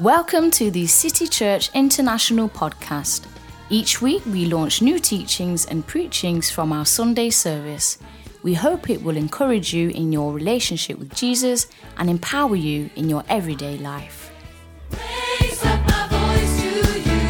Welcome 0.00 0.50
to 0.52 0.70
the 0.70 0.86
City 0.86 1.26
Church 1.26 1.68
International 1.74 2.48
podcast. 2.48 3.26
Each 3.68 4.00
week 4.00 4.24
we 4.24 4.46
launch 4.46 4.80
new 4.80 4.98
teachings 4.98 5.66
and 5.66 5.86
preachings 5.86 6.48
from 6.50 6.72
our 6.72 6.86
Sunday 6.86 7.28
service. 7.28 7.98
We 8.42 8.54
hope 8.54 8.88
it 8.88 9.02
will 9.02 9.18
encourage 9.18 9.74
you 9.74 9.90
in 9.90 10.10
your 10.10 10.32
relationship 10.32 10.98
with 10.98 11.14
Jesus 11.14 11.66
and 11.98 12.08
empower 12.08 12.56
you 12.56 12.88
in 12.96 13.10
your 13.10 13.24
everyday 13.28 13.76
life. 13.76 14.32
Raise 14.90 15.62
up 15.66 15.86
my 15.86 16.08
voice 16.08 16.62
to 16.62 16.68
you. 17.00 17.20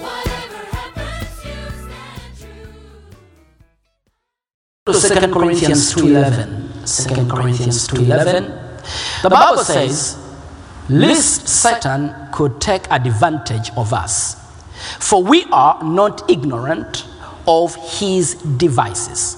Whatever 0.00 0.64
happens, 0.72 1.44
you 1.44 1.58
stand 1.84 2.32
true. 4.86 4.92
to 4.94 5.26
2 5.26 5.32
Corinthians 5.34 5.94
2.11. 5.94 7.14
2 7.14 7.26
Corinthians 7.28 7.88
2.11. 7.88 9.22
The 9.22 9.28
Bible 9.28 9.58
says, 9.62 10.21
lest 10.88 11.48
Satan 11.48 12.14
could 12.32 12.60
take 12.60 12.90
advantage 12.90 13.70
of 13.76 13.92
us, 13.92 14.36
for 14.98 15.22
we 15.22 15.44
are 15.52 15.82
not 15.82 16.28
ignorant 16.30 17.06
of 17.46 17.74
his 17.98 18.34
devices. 18.34 19.36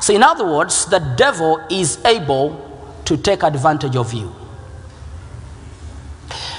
So 0.00 0.12
in 0.12 0.22
other 0.22 0.44
words, 0.44 0.86
the 0.86 0.98
devil 1.16 1.60
is 1.70 2.04
able 2.04 2.68
to 3.04 3.16
take 3.16 3.42
advantage 3.42 3.96
of 3.96 4.12
you. 4.12 4.34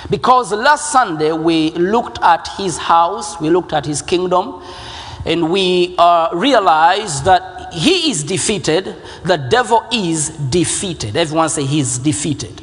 Because 0.10 0.52
last 0.52 0.92
Sunday 0.92 1.32
we 1.32 1.72
looked 1.72 2.20
at 2.22 2.48
his 2.58 2.78
house, 2.78 3.40
we 3.40 3.50
looked 3.50 3.74
at 3.74 3.86
his 3.86 4.02
kingdom, 4.02 4.62
and 5.26 5.52
we 5.52 5.96
uh, 5.98 6.30
realized 6.34 7.26
that 7.26 7.74
he 7.74 8.12
is 8.12 8.24
defeated, 8.24 8.96
the 9.24 9.38
devil 9.38 9.84
is 9.92 10.30
defeated. 10.30 11.16
Everyone 11.16 11.50
say 11.50 11.66
he's 11.66 11.98
defeated. 11.98 12.62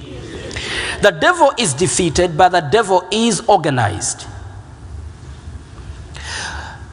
The 1.03 1.11
devil 1.11 1.53
is 1.59 1.75
defeated, 1.75 2.37
but 2.37 2.51
the 2.51 2.61
devil 2.61 3.07
is 3.11 3.41
organized. 3.49 4.27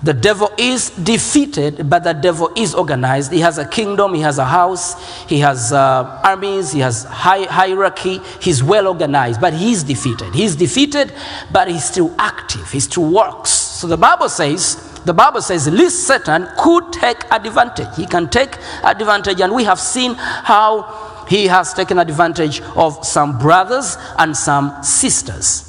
The 0.04 0.14
devil 0.14 0.52
is 0.58 0.92
defeated, 0.92 1.90
but 1.90 2.04
the 2.04 2.14
devil 2.14 2.52
is 2.56 2.76
organized. 2.76 3.32
He 3.32 3.40
has 3.40 3.58
a 3.58 3.68
kingdom, 3.68 4.14
he 4.14 4.22
has 4.22 4.38
a 4.38 4.46
house, 4.46 4.96
he 5.28 5.40
has 5.40 5.74
uh, 5.74 6.22
armies, 6.24 6.72
he 6.72 6.80
has 6.80 7.04
hi- 7.04 7.46
hierarchy. 7.46 8.22
He's 8.40 8.64
well 8.64 8.88
organized, 8.88 9.42
but 9.42 9.54
he's 9.54 9.84
defeated. 9.84 10.36
He's 10.36 10.56
defeated, 10.56 11.12
but 11.52 11.68
he's 11.68 11.84
still 11.84 12.14
active. 12.20 12.72
He 12.72 12.80
still 12.80 13.12
works. 13.12 13.50
So 13.50 13.88
the 13.88 13.98
Bible 13.98 14.30
says, 14.30 14.76
the 15.04 15.14
Bible 15.14 15.42
says, 15.42 15.68
least 15.68 16.06
Satan 16.06 16.48
could 16.60 16.94
take 16.94 17.24
advantage. 17.32 17.96
He 17.98 18.06
can 18.06 18.30
take 18.30 18.56
advantage, 18.84 19.42
and 19.42 19.54
we 19.54 19.64
have 19.64 19.80
seen 19.80 20.14
how 20.14 21.07
he 21.28 21.48
has 21.48 21.74
taken 21.74 22.00
advantage 22.00 22.62
of 22.76 23.06
some 23.06 23.38
brothers 23.38 23.98
and 24.18 24.36
some 24.36 24.84
sisters. 24.84 25.64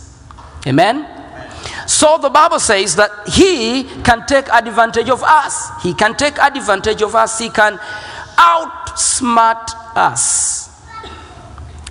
Amen. 0.67 1.07
So 1.87 2.19
the 2.19 2.29
Bible 2.29 2.61
says 2.61 2.97
that 2.97 3.11
he 3.29 3.85
can 4.03 4.27
take 4.27 4.49
advantage 4.49 5.09
of 5.09 5.23
us. 5.23 5.71
He 5.83 5.95
can 5.95 6.15
take 6.15 6.39
advantage 6.39 7.03
of 7.03 7.15
us. 7.15 7.39
He 7.39 7.49
can 7.49 7.79
outsmart 8.37 9.73
us. 9.97 10.69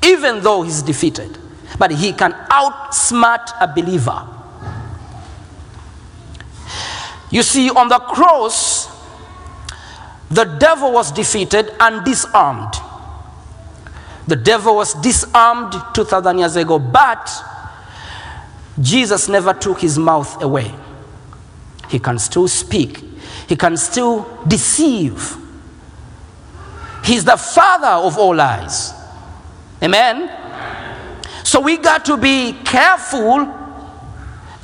Even 0.03 0.41
though 0.41 0.61
he's 0.61 0.81
defeated. 0.81 1.37
But 1.79 1.91
he 1.91 2.13
can 2.13 2.31
outsmart 2.49 3.51
a 3.59 3.67
believer. 3.67 4.27
You 7.29 7.43
see, 7.43 7.69
on 7.69 7.89
the 7.89 7.99
cross, 7.99 8.87
the 10.29 10.45
devil 10.45 10.91
was 10.91 11.11
defeated 11.11 11.73
and 11.79 12.05
disarmed. 12.05 12.73
The 14.27 14.35
devil 14.35 14.75
was 14.75 14.93
disarmed 14.95 15.73
2,000 15.93 16.37
years 16.37 16.55
ago, 16.57 16.77
but 16.79 17.31
Jesus 18.79 19.29
never 19.29 19.53
took 19.53 19.79
his 19.79 19.97
mouth 19.97 20.41
away. 20.41 20.73
He 21.89 21.99
can 21.99 22.19
still 22.19 22.47
speak, 22.47 23.03
he 23.47 23.55
can 23.55 23.77
still 23.77 24.43
deceive. 24.47 25.37
He's 27.03 27.23
the 27.23 27.37
father 27.37 28.05
of 28.05 28.17
all 28.17 28.35
lies. 28.35 28.91
Amen? 29.81 30.29
So 31.43 31.61
we 31.61 31.77
got 31.77 32.03
to 32.05 32.17
be 32.17 32.51
careful 32.65 33.53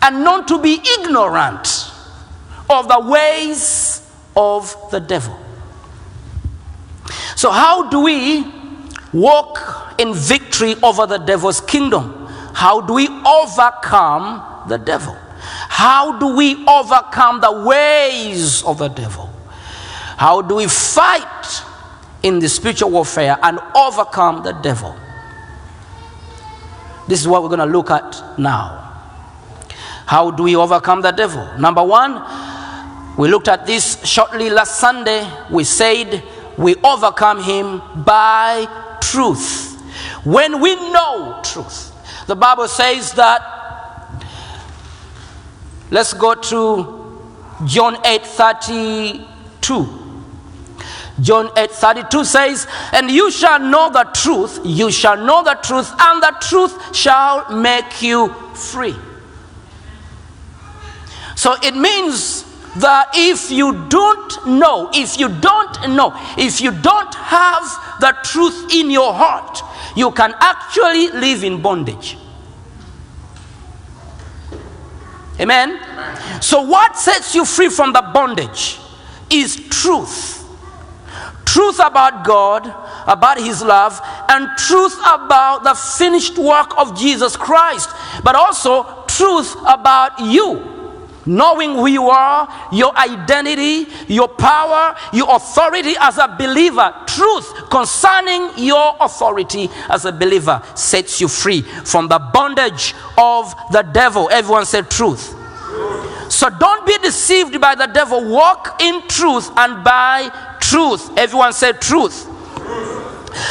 and 0.01 0.23
not 0.25 0.49
to 0.49 0.61
be 0.61 0.81
ignorant 0.99 1.89
of 2.69 2.89
the 2.89 2.99
ways 2.99 4.05
of 4.35 4.75
the 4.91 4.99
devil. 4.99 5.39
So, 7.37 7.51
how 7.51 7.89
do 7.89 8.01
we 8.01 8.43
walk 9.13 9.95
in 9.99 10.13
victory 10.13 10.75
over 10.81 11.05
the 11.05 11.17
devil's 11.17 11.61
kingdom? 11.61 12.27
How 12.53 12.81
do 12.81 12.93
we 12.93 13.07
overcome 13.07 14.67
the 14.67 14.77
devil? 14.77 15.15
How 15.43 16.19
do 16.19 16.35
we 16.35 16.65
overcome 16.67 17.41
the 17.41 17.63
ways 17.65 18.63
of 18.63 18.77
the 18.77 18.87
devil? 18.87 19.29
How 20.17 20.41
do 20.41 20.55
we 20.55 20.67
fight 20.67 21.63
in 22.21 22.39
the 22.39 22.47
spiritual 22.47 22.91
warfare 22.91 23.37
and 23.41 23.59
overcome 23.75 24.43
the 24.43 24.53
devil? 24.53 24.95
This 27.07 27.19
is 27.19 27.27
what 27.27 27.43
we're 27.43 27.49
going 27.49 27.59
to 27.59 27.65
look 27.65 27.91
at 27.91 28.39
now. 28.39 28.79
How 30.05 30.31
do 30.31 30.43
we 30.43 30.55
overcome 30.55 31.01
the 31.01 31.11
devil? 31.11 31.45
Number 31.57 31.83
one, 31.83 32.21
we 33.17 33.27
looked 33.27 33.47
at 33.47 33.65
this 33.65 34.03
shortly 34.05 34.49
last 34.49 34.79
Sunday. 34.79 35.29
We 35.51 35.63
said 35.63 36.23
we 36.57 36.75
overcome 36.83 37.41
him 37.41 37.81
by 38.03 38.67
truth. 39.11 39.79
When 40.25 40.61
we 40.61 40.75
know 40.75 41.41
truth, 41.43 41.91
the 42.27 42.35
Bible 42.35 42.67
says 42.67 43.13
that. 43.13 43.41
Let's 45.91 46.13
go 46.13 46.33
to 46.33 47.21
John 47.65 47.97
8 48.05 48.25
32. 48.25 49.99
John 51.21 51.49
8 51.55 51.69
32 51.71 52.25
says, 52.25 52.67
And 52.91 53.11
you 53.11 53.29
shall 53.29 53.59
know 53.59 53.91
the 53.91 54.03
truth, 54.13 54.59
you 54.63 54.89
shall 54.91 55.17
know 55.17 55.43
the 55.43 55.53
truth, 55.61 55.93
and 55.99 56.23
the 56.23 56.35
truth 56.41 56.95
shall 56.95 57.51
make 57.55 58.01
you 58.01 58.29
free. 58.55 58.95
So 61.35 61.55
it 61.61 61.75
means 61.75 62.45
that 62.77 63.09
if 63.13 63.51
you 63.51 63.87
don't 63.87 64.47
know, 64.47 64.89
if 64.93 65.19
you 65.19 65.29
don't 65.29 65.89
know, 65.89 66.11
if 66.37 66.61
you 66.61 66.71
don't 66.71 67.13
have 67.15 67.63
the 67.99 68.15
truth 68.23 68.73
in 68.73 68.89
your 68.89 69.13
heart, 69.13 69.61
you 69.95 70.11
can 70.11 70.33
actually 70.39 71.09
live 71.09 71.43
in 71.43 71.61
bondage. 71.61 72.17
Amen? 75.39 75.79
So, 76.41 76.61
what 76.61 76.97
sets 76.97 77.33
you 77.35 77.45
free 77.45 77.69
from 77.69 77.93
the 77.93 78.01
bondage 78.13 78.79
is 79.29 79.55
truth 79.69 80.43
truth 81.53 81.79
about 81.79 82.25
God, 82.25 82.65
about 83.07 83.37
His 83.37 83.61
love, 83.61 84.01
and 84.27 84.49
truth 84.57 84.97
about 85.05 85.63
the 85.63 85.75
finished 85.75 86.35
work 86.37 86.75
of 86.79 86.97
Jesus 86.97 87.37
Christ, 87.37 87.91
but 88.23 88.33
also 88.33 89.05
truth 89.07 89.55
about 89.67 90.19
you. 90.19 90.72
Knowing 91.25 91.71
who 91.71 91.87
you 91.87 92.09
are, 92.09 92.69
your 92.71 92.95
identity, 92.97 93.87
your 94.07 94.27
power, 94.27 94.95
your 95.13 95.35
authority 95.35 95.93
as 95.99 96.17
a 96.17 96.35
believer, 96.37 96.93
truth 97.07 97.53
concerning 97.69 98.51
your 98.57 98.95
authority 98.99 99.69
as 99.89 100.05
a 100.05 100.11
believer 100.11 100.61
sets 100.75 101.21
you 101.21 101.27
free 101.27 101.61
from 101.61 102.07
the 102.07 102.19
bondage 102.33 102.93
of 103.17 103.53
the 103.71 103.81
devil. 103.93 104.29
Everyone 104.31 104.65
said 104.65 104.89
truth. 104.89 105.33
So 106.29 106.49
don't 106.49 106.85
be 106.85 106.97
deceived 106.97 107.59
by 107.61 107.75
the 107.75 107.87
devil. 107.87 108.27
Walk 108.29 108.81
in 108.81 109.07
truth 109.07 109.49
and 109.55 109.83
by 109.83 110.29
truth. 110.59 111.09
Everyone 111.17 111.53
said 111.53 111.79
truth. 111.79 112.27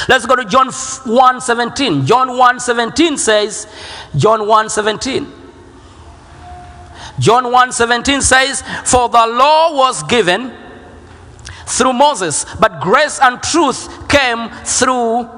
Let's 0.09 0.27
go 0.27 0.37
to 0.37 0.45
John 0.45 0.71
1 0.71 1.41
17. 1.41 2.07
John 2.07 2.37
1 2.37 2.61
17 2.61 3.17
says, 3.17 3.67
John 4.17 4.47
1 4.47 4.69
17. 4.69 5.42
John 7.23 7.53
1 7.53 7.73
17 7.73 8.21
says, 8.21 8.63
For 8.85 9.09
the 9.09 9.27
law 9.29 9.77
was 9.77 10.03
given 10.03 10.53
through 11.67 11.93
Moses, 11.93 12.45
but 12.59 12.81
grace 12.81 13.21
and 13.23 13.41
truth 13.41 14.09
came 14.09 14.51
through 14.65 15.31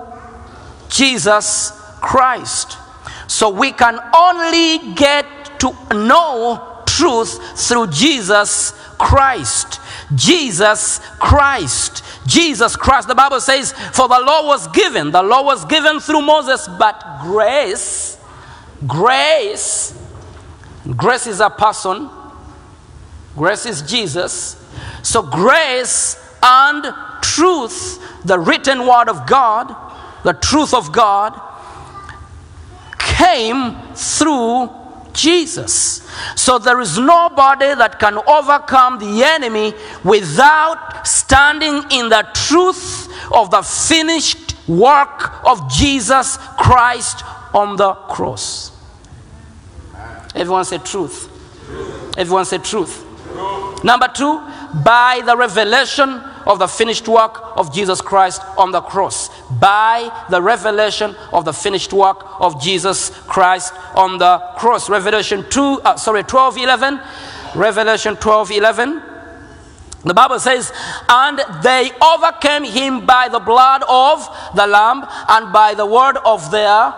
Jesus 0.89 1.73
Christ. 2.01 2.79
So 3.27 3.51
we 3.51 3.71
can 3.73 4.01
only 4.17 4.95
get 4.95 5.27
to 5.61 5.75
know 5.93 6.83
truth 6.87 7.39
through 7.69 7.89
Jesus 7.89 8.73
Christ. 8.99 9.79
Jesus 10.15 11.01
Christ. 11.19 12.03
Jesus 12.27 12.77
Christ. 12.77 13.09
The 13.09 13.15
Bible 13.15 13.41
says, 13.41 13.73
For 13.73 14.09
the 14.09 14.21
law 14.21 14.47
was 14.47 14.69
given. 14.69 15.11
The 15.11 15.23
law 15.23 15.43
was 15.43 15.67
given 15.67 16.01
through 16.01 16.23
Moses, 16.23 16.67
but 16.79 17.21
grace, 17.23 18.19
grace, 18.87 19.93
grace 20.93 21.27
is 21.27 21.41
a 21.41 21.51
person, 21.51 22.11
grace 23.37 23.67
is 23.67 23.83
Jesus. 23.83 24.61
So 25.03 25.23
grace 25.23 26.17
and 26.43 26.85
truth, 27.23 28.01
the 28.25 28.39
written 28.39 28.87
word 28.87 29.09
of 29.09 29.27
God, 29.27 29.75
the 30.25 30.35
truth 30.35 30.75
of 30.75 30.93
God, 30.93 31.41
came 32.99 33.77
through 33.95 34.71
Jesus. 35.13 36.07
So 36.37 36.59
there 36.59 36.81
is 36.81 36.99
nobody 36.99 37.75
that 37.75 37.99
can 37.99 38.19
overcome 38.27 38.99
the 38.99 39.23
enemy 39.25 39.73
without 40.03 41.07
standing 41.07 41.83
in 41.91 42.09
the 42.09 42.27
truth 42.35 43.09
of 43.33 43.51
the 43.51 43.63
finished 43.63 44.55
work 44.69 45.47
of 45.47 45.71
Jesus 45.71 46.37
Christ 46.59 47.23
on 47.55 47.77
the 47.77 47.95
cross. 47.95 48.74
Everyone 50.35 50.65
say 50.65 50.79
truth. 50.79 51.31
Everyone 52.19 52.45
say 52.45 52.59
truth. 52.59 53.05
Number 53.85 54.09
two, 54.09 54.41
by 54.83 55.23
the 55.25 55.37
revelation 55.37 56.09
of 56.47 56.59
the 56.59 56.67
finished 56.67 57.07
work 57.09 57.57
of 57.57 57.73
Jesus 57.73 58.01
Christ 58.01 58.43
on 58.57 58.73
the 58.73 58.81
cross. 58.81 59.29
By 59.51 60.27
the 60.31 60.41
revelation 60.41 61.15
of 61.33 61.45
the 61.45 61.53
finished 61.53 61.93
work 61.93 62.25
of 62.41 62.63
Jesus 62.63 63.11
Christ 63.11 63.75
on 63.95 64.19
the 64.19 64.39
cross. 64.57 64.89
Revelation 64.89 65.45
2, 65.49 65.63
uh, 65.85 65.97
sorry, 65.97 66.25
12 66.25 66.59
11. 66.59 67.01
Revelation 67.55 68.17
12 68.17 68.51
11. 68.53 69.03
The 70.05 70.15
Bible 70.15 70.39
says, 70.39 70.71
and 71.09 71.41
they 71.63 71.91
overcame 72.03 72.65
him 72.65 73.07
by 73.07 73.29
the 73.29 73.41
blood 73.41 73.83
of 73.89 74.29
the 74.55 74.67
Lamb 74.67 75.07
and 75.29 75.53
by 75.53 75.75
the 75.75 75.87
word 75.87 76.19
of 76.25 76.51
their 76.51 76.95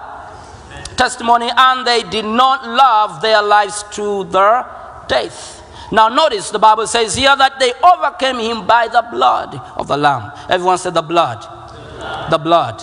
testimony, 0.96 1.50
and 1.56 1.87
they 1.87 2.02
did 2.02 2.25
not 2.25 2.66
love 2.66 3.20
their 3.22 3.43
lives 3.43 3.84
to 3.93 4.25
their 4.25 4.66
death. 5.08 5.62
Now, 5.93 6.08
notice 6.08 6.50
the 6.50 6.58
Bible 6.58 6.87
says 6.87 7.14
here 7.14 7.37
that 7.37 7.60
they 7.60 7.72
overcame 7.82 8.38
him 8.38 8.66
by 8.66 8.88
the 8.88 9.06
blood 9.10 9.54
of 9.76 9.87
the 9.87 9.96
Lamb. 9.96 10.32
Everyone 10.48 10.78
said 10.78 10.94
the 10.94 11.02
blood. 11.02 11.43
The 12.31 12.38
blood. 12.38 12.82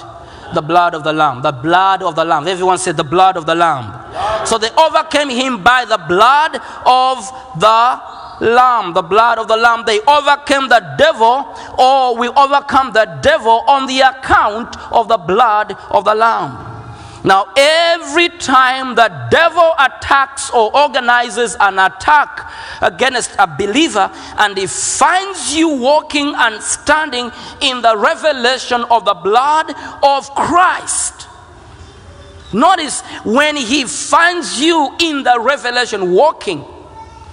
The 0.54 0.62
blood 0.62 0.95
of 0.95 1.04
the 1.04 1.12
Lamb. 1.12 1.42
The 1.42 1.51
blood 1.51 2.01
of 2.01 2.15
the 2.15 2.24
Lamb. 2.24 2.48
Everyone 2.48 2.77
said 2.77 2.95
the 2.95 3.04
blood 3.04 3.36
of 3.36 3.45
the 3.45 3.56
Lamb. 3.56 3.92
So 4.45 4.57
they 4.57 4.69
overcame 4.71 5.30
him 5.30 5.63
by 5.63 5.83
the 5.83 5.98
blood 5.98 6.56
of 6.86 7.18
the 7.60 8.01
Lamb. 8.39 8.94
The 8.94 9.01
blood 9.01 9.38
of 9.38 9.48
the 9.50 9.57
Lamb. 9.57 9.83
They 9.86 10.00
overcame 10.01 10.69
the 10.69 10.95
devil, 10.98 11.45
or 11.77 12.15
we 12.15 12.30
overcome 12.30 12.94
the 12.94 13.19
devil 13.21 13.63
on 13.68 13.86
the 13.86 14.00
account 14.01 14.77
of 14.94 15.10
the 15.10 15.18
blood 15.18 15.75
of 15.92 16.06
the 16.06 16.15
Lamb. 16.15 16.73
Now, 17.24 17.48
every 17.56 18.28
time 18.28 18.96
the 18.96 19.28
devil 19.31 19.72
attacks 19.80 20.50
or 20.50 20.75
organizes 20.75 21.56
an 21.58 21.80
attack 21.80 22.52
against 22.81 23.31
a 23.40 23.48
believer 23.48 24.12
and 24.38 24.58
he 24.58 24.68
finds 24.68 25.56
you 25.56 25.70
walking 25.70 26.34
and 26.36 26.62
standing 26.62 27.31
in 27.62 27.81
the 27.81 27.98
revelation 27.98 28.84
of 28.92 29.06
the 29.06 29.14
blood 29.14 29.74
of 30.04 30.30
Christ, 30.36 31.30
notice 32.52 33.00
when 33.24 33.56
he 33.56 33.86
finds 33.86 34.60
you 34.60 34.94
in 35.00 35.24
the 35.24 35.40
revelation, 35.40 36.12
walking, 36.12 36.66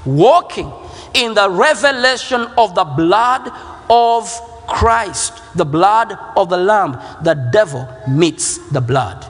walking 0.06 0.72
in 1.14 1.34
the 1.34 1.50
revelation 1.50 2.42
of 2.56 2.76
the 2.76 2.84
blood 2.84 3.50
of 3.90 4.30
Christ, 4.68 5.32
the 5.56 5.64
blood 5.64 6.16
of 6.36 6.48
the 6.48 6.56
Lamb, 6.56 6.92
the 7.24 7.34
devil 7.52 7.88
meets 8.06 8.58
the 8.70 8.80
blood 8.80 9.29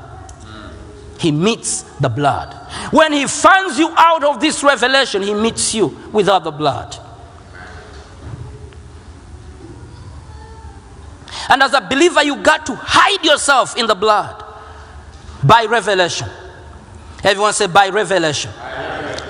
he 1.21 1.31
meets 1.31 1.83
the 1.99 2.09
blood. 2.09 2.55
When 2.93 3.13
he 3.13 3.27
finds 3.27 3.79
you 3.79 3.93
out 3.95 4.25
of 4.25 4.41
this 4.41 4.65
revelation, 4.65 5.23
he 5.23 5.35
meets 5.35 5.75
you 5.75 5.89
without 6.13 6.45
the 6.45 6.51
blood. 6.51 6.97
And 11.51 11.63
as 11.63 11.75
a 11.75 11.83
believer, 11.83 12.23
you 12.23 12.37
got 12.37 12.65
to 12.67 12.75
hide 12.75 13.23
yourself 13.23 13.77
in 13.77 13.87
the 13.87 13.95
blood 13.95 14.43
by 15.45 15.67
revelation. 15.67 16.29
Everyone 17.23 17.53
say, 17.53 17.67
by 17.67 17.91
revelation. 17.91 18.51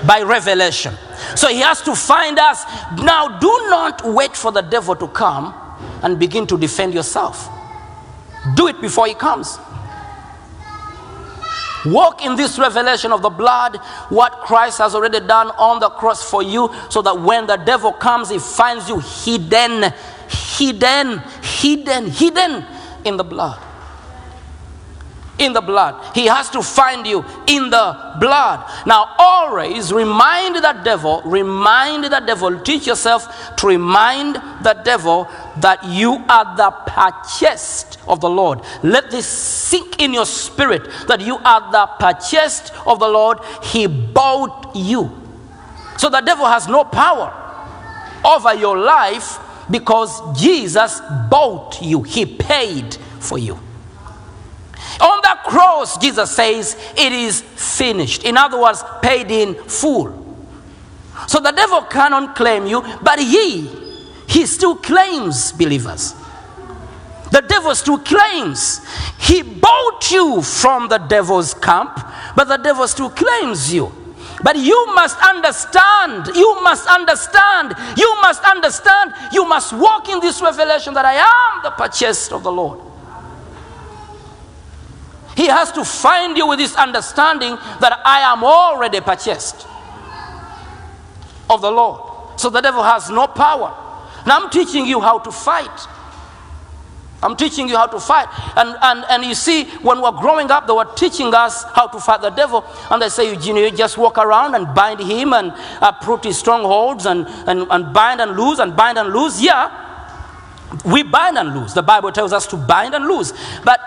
By 0.07 0.21
revelation. 0.21 0.93
So 1.35 1.49
he 1.49 1.59
has 1.59 1.81
to 1.81 1.93
find 1.93 2.39
us. 2.39 2.63
Now, 2.99 3.37
do 3.37 3.47
not 3.69 4.05
wait 4.05 4.37
for 4.37 4.53
the 4.53 4.61
devil 4.61 4.95
to 4.95 5.09
come 5.09 5.53
and 6.03 6.17
begin 6.17 6.47
to 6.47 6.57
defend 6.57 6.93
yourself. 6.93 7.49
Do 8.55 8.67
it 8.67 8.79
before 8.79 9.07
he 9.07 9.13
comes. 9.13 9.59
Walk 11.85 12.23
in 12.23 12.35
this 12.35 12.59
revelation 12.59 13.11
of 13.11 13.21
the 13.21 13.29
blood, 13.29 13.77
what 14.09 14.33
Christ 14.41 14.77
has 14.77 14.93
already 14.93 15.19
done 15.19 15.49
on 15.51 15.79
the 15.79 15.89
cross 15.89 16.29
for 16.29 16.43
you, 16.43 16.69
so 16.89 17.01
that 17.01 17.19
when 17.19 17.47
the 17.47 17.57
devil 17.57 17.91
comes, 17.91 18.29
he 18.29 18.39
finds 18.39 18.87
you 18.87 18.99
hidden, 18.99 19.91
hidden, 20.29 21.21
hidden, 21.41 22.07
hidden 22.07 22.65
in 23.03 23.17
the 23.17 23.23
blood. 23.23 23.59
In 25.39 25.53
the 25.53 25.61
blood. 25.61 25.95
He 26.13 26.27
has 26.27 26.49
to 26.51 26.61
find 26.61 27.07
you 27.07 27.25
in 27.47 27.69
the 27.69 28.15
blood. 28.19 28.69
Now, 28.85 29.15
always 29.17 29.91
remind 29.91 30.55
the 30.55 30.79
devil, 30.83 31.21
remind 31.25 32.03
the 32.03 32.19
devil, 32.19 32.59
teach 32.59 32.85
yourself 32.85 33.55
to 33.55 33.67
remind 33.67 34.35
the 34.35 34.79
devil 34.85 35.27
that 35.57 35.83
you 35.83 36.23
are 36.29 36.55
the 36.55 36.71
purchased 36.85 37.97
of 38.07 38.19
the 38.21 38.29
Lord. 38.29 38.61
Let 38.83 39.09
this 39.09 39.25
sink 39.25 39.99
in 40.01 40.13
your 40.13 40.25
spirit 40.25 40.87
that 41.07 41.21
you 41.21 41.37
are 41.37 41.71
the 41.71 41.87
purchased 41.99 42.71
of 42.85 42.99
the 42.99 43.07
Lord. 43.07 43.39
He 43.63 43.87
bought 43.87 44.75
you. 44.75 45.17
So 45.97 46.09
the 46.09 46.21
devil 46.21 46.45
has 46.45 46.67
no 46.67 46.83
power 46.83 47.33
over 48.25 48.53
your 48.53 48.77
life 48.77 49.39
because 49.69 50.39
Jesus 50.39 50.99
bought 51.29 51.81
you, 51.81 52.03
He 52.03 52.25
paid 52.25 52.95
for 53.19 53.37
you. 53.37 53.59
On 54.99 55.21
the 55.21 55.37
cross, 55.45 55.97
Jesus 55.97 56.31
says, 56.31 56.75
It 56.97 57.11
is 57.11 57.41
finished. 57.41 58.23
In 58.23 58.37
other 58.37 58.59
words, 58.59 58.83
paid 59.01 59.31
in 59.31 59.55
full. 59.55 60.17
So 61.27 61.39
the 61.39 61.51
devil 61.51 61.81
cannot 61.83 62.35
claim 62.35 62.65
you, 62.65 62.81
but 63.01 63.19
he, 63.19 63.67
he 64.27 64.45
still 64.45 64.75
claims 64.75 65.51
believers. 65.51 66.15
The 67.31 67.41
devil 67.41 67.73
still 67.75 67.99
claims. 67.99 68.81
He 69.19 69.41
bought 69.41 70.11
you 70.11 70.41
from 70.41 70.89
the 70.89 70.97
devil's 70.97 71.53
camp, 71.53 71.95
but 72.35 72.47
the 72.47 72.57
devil 72.57 72.87
still 72.87 73.09
claims 73.09 73.73
you. 73.73 73.91
But 74.43 74.57
you 74.57 74.93
must 74.95 75.17
understand, 75.19 76.35
you 76.35 76.61
must 76.63 76.87
understand, 76.87 77.75
you 77.95 78.21
must 78.21 78.43
understand, 78.43 79.13
you 79.31 79.45
must 79.45 79.71
walk 79.73 80.09
in 80.09 80.19
this 80.19 80.41
revelation 80.41 80.93
that 80.95 81.05
I 81.05 81.13
am 81.13 81.63
the 81.63 81.69
purchased 81.71 82.33
of 82.33 82.43
the 82.43 82.51
Lord. 82.51 82.90
He 85.35 85.47
has 85.47 85.71
to 85.73 85.85
find 85.85 86.37
you 86.37 86.47
with 86.47 86.59
this 86.59 86.75
understanding 86.75 87.55
that 87.79 88.01
I 88.05 88.19
am 88.21 88.43
already 88.43 89.01
purchased 89.01 89.67
of 91.49 91.61
the 91.61 91.71
Lord. 91.71 92.39
So 92.39 92.49
the 92.49 92.61
devil 92.61 92.83
has 92.83 93.09
no 93.09 93.27
power. 93.27 93.77
Now 94.25 94.39
I'm 94.39 94.49
teaching 94.49 94.85
you 94.85 94.99
how 94.99 95.19
to 95.19 95.31
fight. 95.31 95.87
I'm 97.23 97.35
teaching 97.35 97.69
you 97.69 97.77
how 97.77 97.85
to 97.85 97.99
fight. 97.99 98.27
And, 98.57 98.75
and, 98.81 99.05
and 99.09 99.23
you 99.23 99.35
see, 99.35 99.65
when 99.83 100.01
we're 100.01 100.11
growing 100.11 100.49
up, 100.49 100.65
they 100.65 100.73
were 100.73 100.91
teaching 100.95 101.33
us 101.33 101.63
how 101.63 101.87
to 101.87 101.99
fight 101.99 102.21
the 102.21 102.31
devil. 102.31 102.65
And 102.89 103.01
they 103.01 103.09
say, 103.09 103.35
you, 103.35 103.53
know, 103.53 103.59
you 103.61 103.71
just 103.71 103.97
walk 103.97 104.17
around 104.17 104.55
and 104.55 104.73
bind 104.73 104.99
him 104.99 105.33
and 105.33 105.53
uproot 105.81 106.23
his 106.23 106.39
strongholds 106.39 107.05
and, 107.05 107.27
and, 107.47 107.67
and 107.69 107.93
bind 107.93 108.21
and 108.21 108.35
lose 108.35 108.57
and 108.57 108.75
bind 108.75 108.97
and 108.97 109.13
lose. 109.13 109.41
Yeah, 109.41 109.69
we 110.83 111.03
bind 111.03 111.37
and 111.37 111.53
lose. 111.53 111.75
The 111.75 111.83
Bible 111.83 112.11
tells 112.11 112.33
us 112.33 112.47
to 112.47 112.57
bind 112.57 112.95
and 112.95 113.05
lose. 113.05 113.33
But 113.63 113.79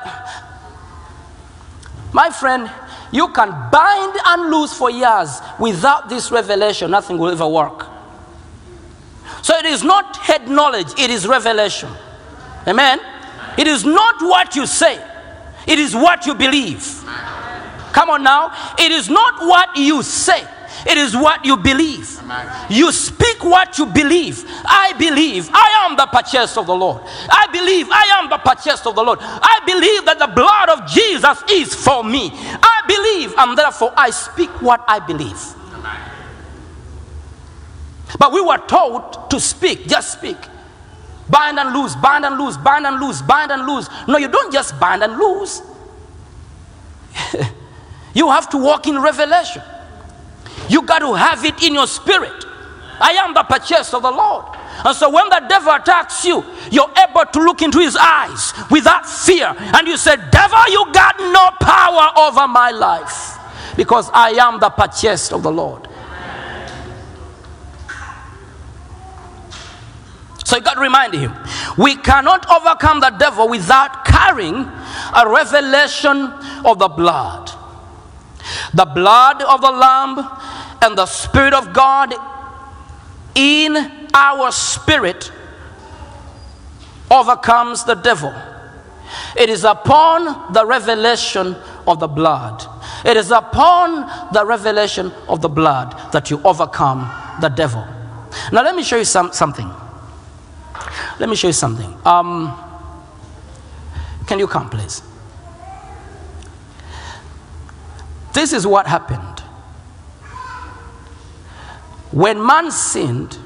my 2.14 2.30
friend, 2.30 2.70
you 3.12 3.28
can 3.28 3.50
bind 3.70 4.16
and 4.24 4.50
loose 4.50 4.72
for 4.72 4.90
years 4.90 5.40
without 5.58 6.08
this 6.08 6.30
revelation, 6.30 6.90
nothing 6.90 7.18
will 7.18 7.30
ever 7.30 7.46
work. 7.46 7.86
So 9.42 9.54
it 9.56 9.66
is 9.66 9.82
not 9.82 10.16
head 10.16 10.48
knowledge, 10.48 10.98
it 10.98 11.10
is 11.10 11.26
revelation. 11.26 11.90
Amen? 12.66 13.00
It 13.58 13.66
is 13.66 13.84
not 13.84 14.22
what 14.22 14.56
you 14.56 14.64
say, 14.66 15.04
it 15.66 15.78
is 15.78 15.94
what 15.94 16.24
you 16.24 16.34
believe. 16.34 17.04
Come 17.92 18.10
on 18.10 18.24
now. 18.24 18.52
It 18.76 18.90
is 18.90 19.08
not 19.08 19.46
what 19.46 19.76
you 19.76 20.02
say, 20.02 20.44
it 20.86 20.98
is 20.98 21.16
what 21.16 21.44
you 21.44 21.56
believe. 21.56 22.20
You 22.68 22.92
speak 22.92 23.42
what 23.42 23.78
you 23.78 23.86
believe. 23.86 24.44
I 24.64 24.92
believe 24.98 25.48
I 25.52 25.86
am 25.86 25.96
the 25.96 26.06
purchased 26.06 26.58
of 26.58 26.66
the 26.66 26.74
Lord. 26.74 27.02
I 27.04 27.48
believe 27.52 27.88
I 27.90 28.20
am 28.20 28.28
the 28.28 28.38
purchased 28.38 28.86
of 28.86 28.94
the 28.94 29.02
Lord. 29.02 29.18
I 29.20 29.60
believe 29.64 30.04
that 30.04 30.18
the 30.18 30.26
blood 30.26 30.68
of 30.68 30.86
Jesus 30.90 31.42
is 31.50 31.74
for 31.74 32.04
me. 32.04 32.30
I 32.32 32.82
believe, 32.86 33.34
and 33.38 33.56
therefore 33.56 33.92
I 33.96 34.10
speak 34.10 34.50
what 34.60 34.84
I 34.86 34.98
believe. 35.00 35.40
But 38.18 38.32
we 38.32 38.40
were 38.40 38.58
told 38.58 39.30
to 39.30 39.40
speak, 39.40 39.88
just 39.88 40.12
speak. 40.12 40.36
Bind 41.28 41.58
and 41.58 41.74
loose, 41.74 41.96
bind 41.96 42.24
and 42.24 42.38
loose, 42.38 42.56
bind 42.58 42.86
and 42.86 43.00
loose, 43.00 43.22
bind 43.22 43.50
and 43.50 43.66
loose. 43.66 43.88
No, 44.06 44.18
you 44.18 44.28
don't 44.28 44.52
just 44.52 44.78
bind 44.78 45.02
and 45.02 45.18
loose. 45.18 45.62
you 48.14 48.30
have 48.30 48.50
to 48.50 48.58
walk 48.58 48.86
in 48.86 49.00
revelation. 49.00 49.62
You 50.68 50.82
got 50.82 51.00
to 51.00 51.14
have 51.14 51.44
it 51.44 51.62
in 51.62 51.74
your 51.74 51.86
spirit. 51.86 52.44
I 53.00 53.12
am 53.12 53.34
the 53.34 53.42
purchase 53.42 53.92
of 53.94 54.02
the 54.02 54.10
Lord. 54.10 54.46
And 54.84 54.96
so 54.96 55.08
when 55.10 55.28
the 55.28 55.44
devil 55.48 55.72
attacks 55.72 56.24
you, 56.24 56.44
you're 56.70 56.90
able 57.08 57.24
to 57.32 57.40
look 57.40 57.62
into 57.62 57.78
his 57.78 57.96
eyes 57.96 58.52
without 58.70 59.06
fear. 59.08 59.54
And 59.56 59.86
you 59.86 59.96
say, 59.96 60.16
Devil, 60.30 60.58
you 60.68 60.92
got 60.92 61.18
no 61.18 61.50
power 61.60 62.10
over 62.28 62.48
my 62.48 62.70
life. 62.70 63.38
because 63.76 64.10
I 64.12 64.30
am 64.30 64.60
the 64.60 64.70
purchased 64.70 65.32
of 65.32 65.42
the 65.42 65.50
Lord. 65.52 65.88
So 70.44 70.56
you 70.56 70.62
got 70.62 70.74
to 70.74 70.80
remind 70.80 71.14
him 71.14 71.34
we 71.78 71.96
cannot 71.96 72.48
overcome 72.50 73.00
the 73.00 73.10
devil 73.10 73.48
without 73.48 74.04
carrying 74.04 74.54
a 74.54 75.28
revelation 75.28 76.16
of 76.64 76.78
the 76.78 76.88
blood. 76.88 77.50
The 78.74 78.84
blood 78.84 79.42
of 79.42 79.60
the 79.62 79.70
Lamb 79.70 80.16
and 80.84 80.98
the 80.98 81.06
Spirit 81.06 81.54
of 81.54 81.72
God 81.72 82.14
in 83.34 83.76
our 84.14 84.52
spirit 84.52 85.32
overcomes 87.10 87.84
the 87.84 87.94
devil. 87.94 88.32
It 89.36 89.48
is 89.48 89.64
upon 89.64 90.52
the 90.52 90.64
revelation 90.64 91.56
of 91.86 92.00
the 92.00 92.08
blood. 92.08 92.64
It 93.04 93.16
is 93.16 93.30
upon 93.30 94.32
the 94.32 94.44
revelation 94.44 95.12
of 95.28 95.40
the 95.40 95.48
blood 95.48 96.12
that 96.12 96.30
you 96.30 96.40
overcome 96.44 97.10
the 97.40 97.48
devil. 97.48 97.84
Now, 98.52 98.62
let 98.62 98.74
me 98.74 98.82
show 98.82 98.96
you 98.96 99.04
some, 99.04 99.32
something. 99.32 99.70
Let 101.18 101.28
me 101.28 101.36
show 101.36 101.48
you 101.48 101.52
something. 101.52 101.92
Um, 102.04 102.58
can 104.26 104.38
you 104.38 104.46
come, 104.46 104.70
please? 104.70 105.02
This 108.32 108.52
is 108.52 108.66
what 108.66 108.86
happened. 108.86 109.43
When 112.14 112.46
man 112.46 112.70
sinned 112.70 113.38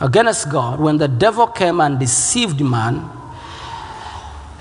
against 0.00 0.50
God, 0.50 0.80
when 0.80 0.96
the 0.96 1.08
devil 1.08 1.46
came 1.46 1.78
and 1.78 2.00
deceived 2.00 2.58
man, 2.62 3.06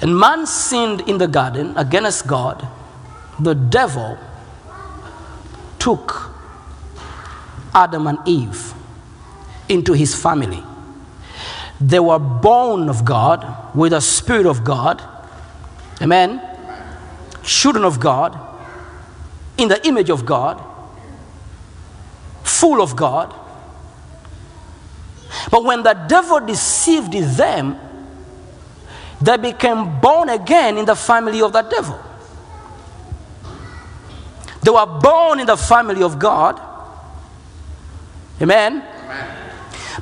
and 0.02 0.20
man 0.20 0.46
sinned 0.46 1.00
in 1.08 1.18
the 1.18 1.30
garden 1.30 1.74
against 1.78 2.28
God, 2.28 2.68
the 3.40 3.54
devil 3.54 4.18
took 5.80 6.30
Adam 7.74 8.08
and 8.08 8.20
Eve 8.26 8.74
into 9.70 9.94
his 9.94 10.14
family. 10.14 10.62
They 11.80 12.02
were 12.02 12.20
born 12.20 12.90
of 12.90 13.06
God 13.06 13.74
with 13.74 13.92
the 13.94 14.02
Spirit 14.02 14.46
of 14.46 14.66
God. 14.66 15.02
Amen. 16.02 16.42
Children 17.44 17.86
of 17.86 18.02
God, 18.02 18.38
in 19.58 19.70
the 19.70 19.88
image 19.88 20.10
of 20.10 20.26
God, 20.26 20.73
full 22.44 22.82
of 22.82 22.96
God. 22.96 23.34
But 25.50 25.64
when 25.64 25.84
the 25.84 25.94
devil 25.94 26.40
deceived 26.40 27.14
them, 27.14 27.80
they 29.22 29.38
became 29.38 30.00
born 30.00 30.30
again 30.30 30.78
in 30.78 30.86
the 30.86 30.96
family 30.96 31.42
of 31.42 31.54
the 31.54 31.62
devil. 31.62 32.00
They 34.62 34.72
were 34.72 34.86
born 34.86 35.40
in 35.40 35.48
the 35.48 35.58
family 35.58 36.04
of 36.04 36.20
God. 36.20 36.60
Amen. 38.42 38.84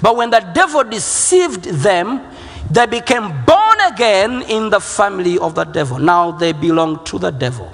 But 0.01 0.15
when 0.15 0.29
the 0.29 0.39
devil 0.39 0.83
deceived 0.83 1.65
them, 1.65 2.21
they 2.69 2.85
became 2.85 3.43
born 3.45 3.77
again 3.91 4.43
in 4.43 4.69
the 4.69 4.79
family 4.79 5.37
of 5.37 5.55
the 5.55 5.65
devil. 5.65 5.99
Now 5.99 6.31
they 6.31 6.53
belong 6.53 7.03
to 7.05 7.19
the 7.19 7.31
devil. 7.31 7.71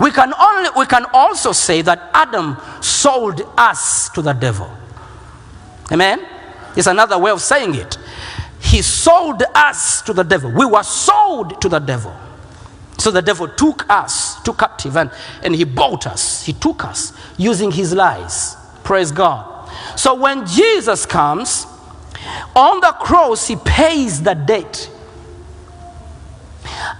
We 0.00 0.10
can, 0.10 0.32
only, 0.34 0.70
we 0.76 0.86
can 0.86 1.06
also 1.12 1.52
say 1.52 1.82
that 1.82 2.10
Adam 2.12 2.56
sold 2.80 3.42
us 3.56 4.10
to 4.10 4.22
the 4.22 4.32
devil. 4.32 4.70
Amen? 5.90 6.26
It's 6.76 6.86
another 6.86 7.18
way 7.18 7.30
of 7.30 7.40
saying 7.40 7.74
it. 7.74 7.98
He 8.60 8.82
sold 8.82 9.42
us 9.54 10.02
to 10.02 10.12
the 10.12 10.22
devil. 10.22 10.50
We 10.50 10.66
were 10.66 10.82
sold 10.82 11.60
to 11.62 11.68
the 11.68 11.78
devil. 11.78 12.14
So 12.98 13.10
the 13.10 13.22
devil 13.22 13.48
took 13.48 13.88
us, 13.90 14.42
took 14.42 14.58
captive, 14.58 14.96
and, 14.96 15.10
and 15.42 15.54
he 15.54 15.64
bought 15.64 16.06
us. 16.06 16.44
He 16.44 16.52
took 16.52 16.84
us 16.84 17.12
using 17.36 17.70
his 17.70 17.94
lies. 17.94 18.56
Praise 18.84 19.12
God. 19.12 19.70
So 19.96 20.14
when 20.14 20.46
Jesus 20.46 21.06
comes, 21.06 21.66
on 22.54 22.80
the 22.80 22.94
cross, 23.00 23.46
he 23.46 23.56
pays 23.56 24.22
the 24.22 24.34
debt. 24.34 24.90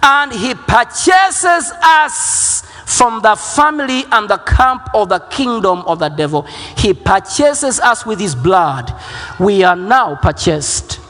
And 0.03 0.33
he 0.33 0.55
purchases 0.55 1.73
us 1.83 2.62
from 2.87 3.21
the 3.21 3.35
family 3.35 4.05
and 4.12 4.31
the 4.31 4.38
camp 4.38 4.88
of 4.95 5.09
the 5.09 5.19
kingdom 5.19 5.81
of 5.81 5.99
the 5.99 6.09
devil. 6.09 6.43
He 6.76 6.95
purchases 6.95 7.81
us 7.81 8.07
with 8.07 8.21
his 8.21 8.35
blood. 8.35 8.95
We 9.40 9.64
are 9.64 9.76
now 9.76 10.14
purchased. 10.14 11.00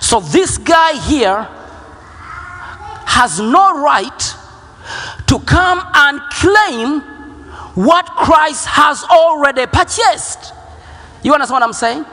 So 0.00 0.18
this 0.20 0.58
guy 0.58 0.94
here 0.94 1.48
has 3.06 3.38
no 3.38 3.80
right 3.82 4.34
to 5.28 5.38
come 5.40 5.80
and 5.94 6.20
claim 6.32 7.00
what 7.74 8.04
Christ 8.06 8.66
has 8.66 9.04
already 9.04 9.66
purchased. 9.66 10.52
You 11.22 11.32
understand 11.32 11.54
what 11.54 11.62
I'm 11.62 11.72
saying? 11.72 12.04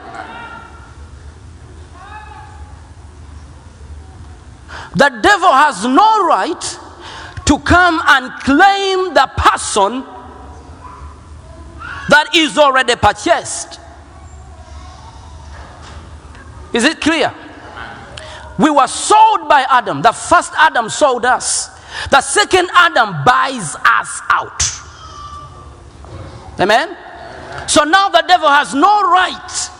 The 4.94 5.18
devil 5.20 5.52
has 5.52 5.84
no 5.84 6.26
right 6.26 6.78
to 7.50 7.58
come 7.58 8.00
and 8.06 8.30
claim 8.42 9.12
the 9.12 9.28
person 9.36 10.04
that 12.08 12.28
is 12.32 12.56
already 12.56 12.94
purchased. 12.94 13.80
Is 16.72 16.84
it 16.84 17.00
clear? 17.00 17.34
We 18.56 18.70
were 18.70 18.86
sold 18.86 19.48
by 19.48 19.66
Adam. 19.68 20.00
The 20.00 20.12
first 20.12 20.52
Adam 20.58 20.88
sold 20.88 21.24
us. 21.24 21.70
The 22.10 22.20
second 22.20 22.70
Adam 22.72 23.24
buys 23.24 23.74
us 23.84 24.20
out. 24.30 24.62
Amen? 26.60 26.96
So 27.66 27.82
now 27.82 28.10
the 28.10 28.22
devil 28.28 28.48
has 28.48 28.74
no 28.74 29.10
right 29.10 29.70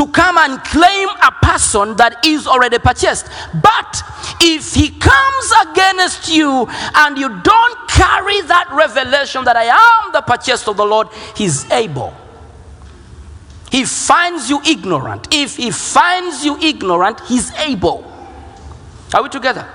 to 0.00 0.06
come 0.06 0.38
and 0.38 0.64
claim 0.64 1.08
a 1.22 1.30
person 1.42 1.94
that 1.96 2.24
is 2.24 2.46
already 2.46 2.78
purchased. 2.78 3.26
But 3.62 4.02
if 4.40 4.72
he 4.72 4.88
comes 4.98 5.52
against 5.68 6.34
you 6.34 6.66
and 6.94 7.18
you 7.18 7.28
don't 7.28 7.88
carry 7.90 8.40
that 8.48 8.70
revelation 8.72 9.44
that 9.44 9.58
I 9.58 9.64
am 9.64 10.12
the 10.12 10.22
purchased 10.22 10.68
of 10.68 10.78
the 10.78 10.86
Lord, 10.86 11.08
he's 11.36 11.70
able. 11.70 12.14
He 13.70 13.84
finds 13.84 14.48
you 14.48 14.62
ignorant. 14.66 15.28
If 15.34 15.58
he 15.58 15.70
finds 15.70 16.46
you 16.46 16.56
ignorant, 16.60 17.20
he's 17.28 17.52
able. 17.56 18.02
Are 19.12 19.22
we 19.22 19.28
together? 19.28 19.68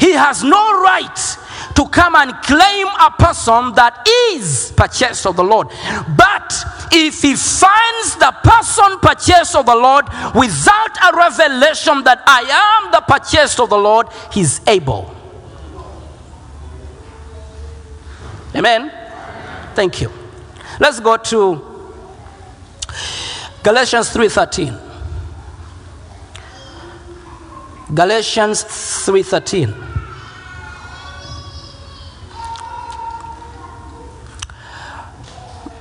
He 0.00 0.10
has 0.14 0.42
no 0.42 0.82
right 0.82 1.38
to 1.74 1.86
come 1.88 2.14
and 2.16 2.32
claim 2.42 2.86
a 2.86 3.10
person 3.18 3.74
that 3.74 4.06
is 4.32 4.72
purchased 4.76 5.26
of 5.26 5.36
the 5.36 5.44
Lord. 5.44 5.68
But 6.16 6.54
if 6.92 7.22
he 7.22 7.34
finds 7.34 8.16
the 8.16 8.34
person 8.42 8.98
purchased 9.00 9.54
of 9.54 9.66
the 9.66 9.74
Lord 9.74 10.06
without 10.34 10.96
a 11.12 11.16
revelation 11.16 12.02
that 12.04 12.22
I 12.26 12.82
am 12.82 12.92
the 12.92 13.00
purchased 13.00 13.60
of 13.60 13.70
the 13.70 13.78
Lord, 13.78 14.08
he's 14.32 14.60
able. 14.66 15.14
Amen. 18.54 18.92
Thank 19.74 20.00
you. 20.00 20.10
Let's 20.80 20.98
go 20.98 21.16
to 21.16 21.60
Galatians 23.62 24.10
3:13. 24.10 24.78
Galatians 27.94 28.64
3:13. 28.64 29.89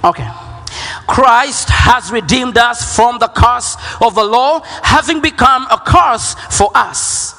Okay. 0.03 0.29
Christ 1.07 1.69
has 1.69 2.11
redeemed 2.11 2.57
us 2.57 2.95
from 2.95 3.19
the 3.19 3.27
curse 3.27 3.75
of 3.99 4.15
the 4.15 4.23
law, 4.23 4.61
having 4.83 5.21
become 5.21 5.65
a 5.71 5.81
curse 5.85 6.35
for 6.55 6.69
us. 6.75 7.35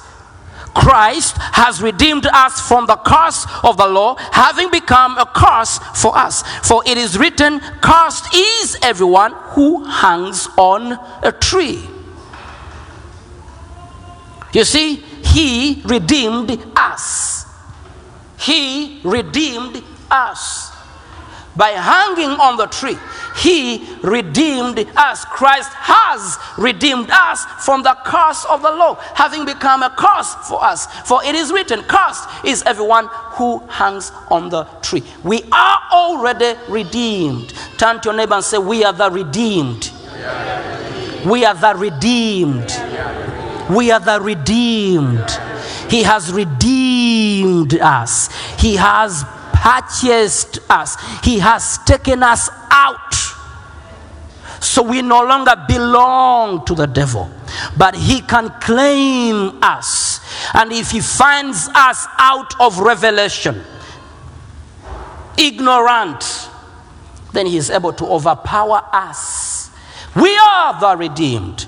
Christ 0.74 1.36
has 1.38 1.82
redeemed 1.82 2.26
us 2.26 2.60
from 2.60 2.86
the 2.86 2.96
curse 2.96 3.46
of 3.64 3.76
the 3.76 3.86
law, 3.86 4.16
having 4.32 4.70
become 4.70 5.18
a 5.18 5.26
curse 5.26 5.78
for 5.94 6.16
us. 6.16 6.42
For 6.66 6.82
it 6.86 6.96
is 6.96 7.18
written, 7.18 7.60
Cursed 7.80 8.34
is 8.34 8.76
everyone 8.82 9.32
who 9.54 9.84
hangs 9.84 10.48
on 10.56 10.98
a 11.22 11.32
tree. 11.32 11.86
You 14.52 14.64
see, 14.64 14.96
He 14.96 15.82
redeemed 15.84 16.60
us. 16.76 17.46
He 18.38 19.00
redeemed 19.04 19.82
us. 20.10 20.69
By 21.60 21.72
hanging 21.72 22.30
on 22.40 22.56
the 22.56 22.68
tree, 22.68 22.96
He 23.36 23.86
redeemed 24.02 24.78
us. 24.96 25.26
Christ 25.26 25.70
has 25.74 26.38
redeemed 26.56 27.10
us 27.10 27.44
from 27.66 27.82
the 27.82 27.98
curse 28.02 28.46
of 28.46 28.62
the 28.62 28.70
law, 28.70 28.94
having 29.14 29.44
become 29.44 29.82
a 29.82 29.90
curse 29.90 30.34
for 30.48 30.64
us. 30.64 30.86
For 31.06 31.22
it 31.22 31.34
is 31.34 31.52
written, 31.52 31.82
Cursed 31.82 32.26
is 32.46 32.62
everyone 32.62 33.08
who 33.36 33.58
hangs 33.68 34.10
on 34.30 34.48
the 34.48 34.64
tree. 34.80 35.02
We 35.22 35.42
are 35.52 35.80
already 35.92 36.58
redeemed. 36.66 37.52
Turn 37.76 38.00
to 38.00 38.08
your 38.08 38.16
neighbor 38.16 38.36
and 38.36 38.44
say, 38.44 38.56
We 38.56 38.82
are 38.82 38.94
the 38.94 39.10
redeemed. 39.10 39.90
We 41.26 41.44
are 41.44 41.54
the 41.54 41.74
redeemed. 41.76 42.70
We 43.68 43.90
are 43.90 44.00
the 44.00 44.18
redeemed. 44.18 45.30
He 45.90 46.04
has 46.04 46.32
redeemed 46.32 47.78
us, 47.80 48.30
He 48.58 48.76
has 48.76 49.26
purchased 49.60 50.58
us, 50.70 50.96
He 51.22 51.38
has 51.38 51.78
taken 51.84 52.22
us 52.22 52.48
out. 52.70 53.14
So 54.60 54.82
we 54.82 55.02
no 55.02 55.22
longer 55.24 55.54
belong 55.66 56.64
to 56.66 56.74
the 56.74 56.86
devil, 56.86 57.30
but 57.78 57.94
he 57.94 58.20
can 58.20 58.50
claim 58.60 59.58
us. 59.62 60.20
And 60.54 60.70
if 60.70 60.90
he 60.90 61.00
finds 61.00 61.68
us 61.74 62.06
out 62.18 62.60
of 62.60 62.78
revelation, 62.78 63.64
ignorant, 65.38 66.50
then 67.32 67.46
he 67.46 67.56
is 67.56 67.70
able 67.70 67.94
to 67.94 68.04
overpower 68.04 68.82
us. 68.92 69.70
We 70.14 70.36
are 70.36 70.78
the 70.78 70.96
redeemed. 70.96 71.66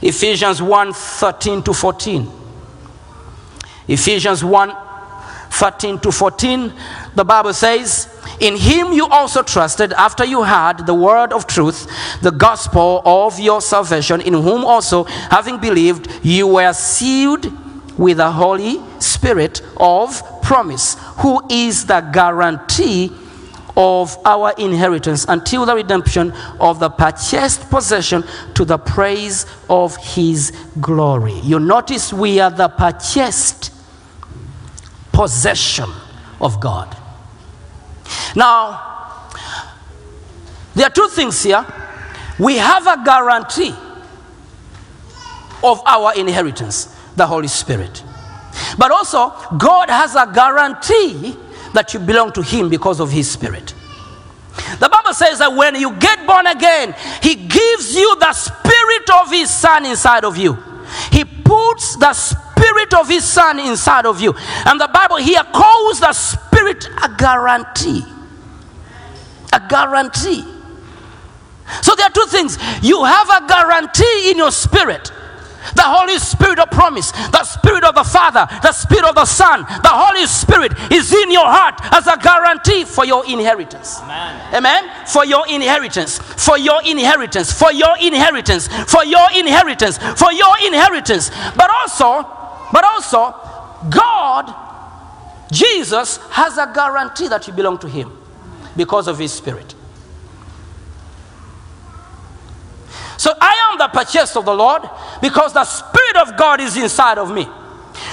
Ephesians 0.00 0.62
1 0.62 0.92
13 0.94 1.62
to 1.64 1.74
14. 1.74 2.30
Ephesians 3.88 4.42
1 4.42 4.70
13 5.50 5.98
to 6.00 6.12
14, 6.12 6.72
the 7.14 7.24
Bible 7.24 7.52
says, 7.52 8.08
In 8.40 8.56
him 8.56 8.92
you 8.92 9.06
also 9.06 9.42
trusted 9.42 9.92
after 9.94 10.24
you 10.24 10.44
heard 10.44 10.86
the 10.86 10.94
word 10.94 11.32
of 11.32 11.46
truth, 11.46 11.88
the 12.22 12.30
gospel 12.30 13.02
of 13.04 13.38
your 13.40 13.60
salvation, 13.60 14.20
in 14.20 14.34
whom 14.34 14.64
also, 14.64 15.04
having 15.04 15.58
believed, 15.58 16.08
you 16.22 16.46
were 16.46 16.72
sealed 16.72 17.52
with 17.98 18.18
the 18.18 18.30
Holy 18.30 18.80
Spirit 19.00 19.62
of 19.76 20.22
promise, 20.42 20.96
who 21.18 21.42
is 21.50 21.86
the 21.86 22.00
guarantee 22.12 23.12
of 23.76 24.18
our 24.24 24.52
inheritance 24.58 25.24
until 25.28 25.64
the 25.64 25.74
redemption 25.74 26.32
of 26.58 26.80
the 26.80 26.90
purchased 26.90 27.70
possession 27.70 28.24
to 28.54 28.64
the 28.64 28.76
praise 28.76 29.46
of 29.70 29.96
his 29.96 30.52
glory. 30.80 31.38
You 31.40 31.60
notice 31.60 32.12
we 32.12 32.40
are 32.40 32.50
the 32.50 32.68
purchased 32.68 33.72
possession 35.18 35.90
of 36.40 36.60
God. 36.60 36.96
Now, 38.36 39.28
there 40.76 40.86
are 40.86 40.90
two 40.90 41.08
things 41.08 41.42
here. 41.42 41.66
We 42.38 42.56
have 42.58 42.86
a 42.86 43.02
guarantee 43.04 43.74
of 45.64 45.82
our 45.84 46.14
inheritance, 46.14 46.96
the 47.16 47.26
Holy 47.26 47.48
Spirit. 47.48 48.04
But 48.78 48.92
also, 48.92 49.30
God 49.58 49.90
has 49.90 50.14
a 50.14 50.30
guarantee 50.32 51.36
that 51.74 51.92
you 51.92 51.98
belong 51.98 52.30
to 52.34 52.42
Him 52.42 52.68
because 52.68 53.00
of 53.00 53.10
His 53.10 53.28
Spirit. 53.28 53.74
The 54.78 54.88
Bible 54.88 55.14
says 55.14 55.40
that 55.40 55.52
when 55.52 55.74
you 55.74 55.96
get 55.96 56.28
born 56.28 56.46
again, 56.46 56.94
He 57.24 57.34
gives 57.34 57.96
you 57.96 58.16
the 58.20 58.32
Spirit 58.32 59.10
of 59.20 59.32
His 59.32 59.50
Son 59.50 59.84
inside 59.84 60.24
of 60.24 60.36
you. 60.36 60.56
He 61.10 61.24
puts 61.24 61.96
the 61.96 62.12
Spirit 62.12 62.47
of 62.98 63.08
His 63.08 63.24
Son 63.24 63.58
inside 63.58 64.06
of 64.06 64.20
you. 64.20 64.34
And 64.66 64.80
the 64.80 64.88
Bible 64.92 65.16
here 65.16 65.42
calls 65.52 66.00
the 66.00 66.12
Spirit 66.12 66.88
a 67.02 67.08
guarantee. 67.16 68.04
A 69.52 69.62
guarantee. 69.68 70.44
So 71.82 71.94
there 71.94 72.06
are 72.06 72.12
two 72.12 72.26
things. 72.28 72.58
You 72.82 73.04
have 73.04 73.28
a 73.28 73.46
guarantee 73.46 74.30
in 74.30 74.38
your 74.38 74.50
spirit. 74.50 75.12
The 75.74 75.82
Holy 75.82 76.18
Spirit 76.18 76.58
of 76.58 76.70
promise, 76.70 77.12
the 77.12 77.44
Spirit 77.44 77.84
of 77.84 77.94
the 77.94 78.04
Father, 78.04 78.46
the 78.62 78.72
Spirit 78.72 79.04
of 79.04 79.14
the 79.14 79.26
Son, 79.26 79.60
the 79.60 79.90
Holy 79.92 80.24
Spirit 80.26 80.72
is 80.90 81.12
in 81.12 81.30
your 81.30 81.44
heart 81.44 81.78
as 81.92 82.06
a 82.06 82.16
guarantee 82.16 82.84
for 82.84 83.04
your 83.04 83.26
inheritance. 83.26 84.00
Amen. 84.00 84.54
Amen. 84.54 85.06
For 85.06 85.26
your 85.26 85.46
inheritance, 85.46 86.18
for 86.18 86.56
your 86.56 86.80
inheritance, 86.86 87.52
for 87.52 87.70
your 87.70 87.98
inheritance, 88.00 88.68
for 88.90 89.04
your 89.04 89.28
inheritance, 89.36 89.98
for 89.98 90.32
your 90.32 90.56
inheritance. 90.64 91.30
But 91.54 91.70
also, 91.82 92.38
but 92.72 92.84
also, 92.84 93.34
God, 93.90 94.54
Jesus 95.50 96.18
has 96.30 96.58
a 96.58 96.70
guarantee 96.74 97.28
that 97.28 97.46
you 97.46 97.52
belong 97.52 97.78
to 97.78 97.88
Him 97.88 98.16
because 98.76 99.08
of 99.08 99.18
His 99.18 99.32
Spirit. 99.32 99.74
So 103.16 103.32
I 103.40 103.70
am 103.70 103.78
the 103.78 103.88
purchase 103.88 104.36
of 104.36 104.44
the 104.44 104.54
Lord 104.54 104.82
because 105.20 105.52
the 105.52 105.64
Spirit 105.64 106.16
of 106.16 106.36
God 106.36 106.60
is 106.60 106.76
inside 106.76 107.18
of 107.18 107.32
me. 107.32 107.48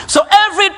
So 0.08 0.22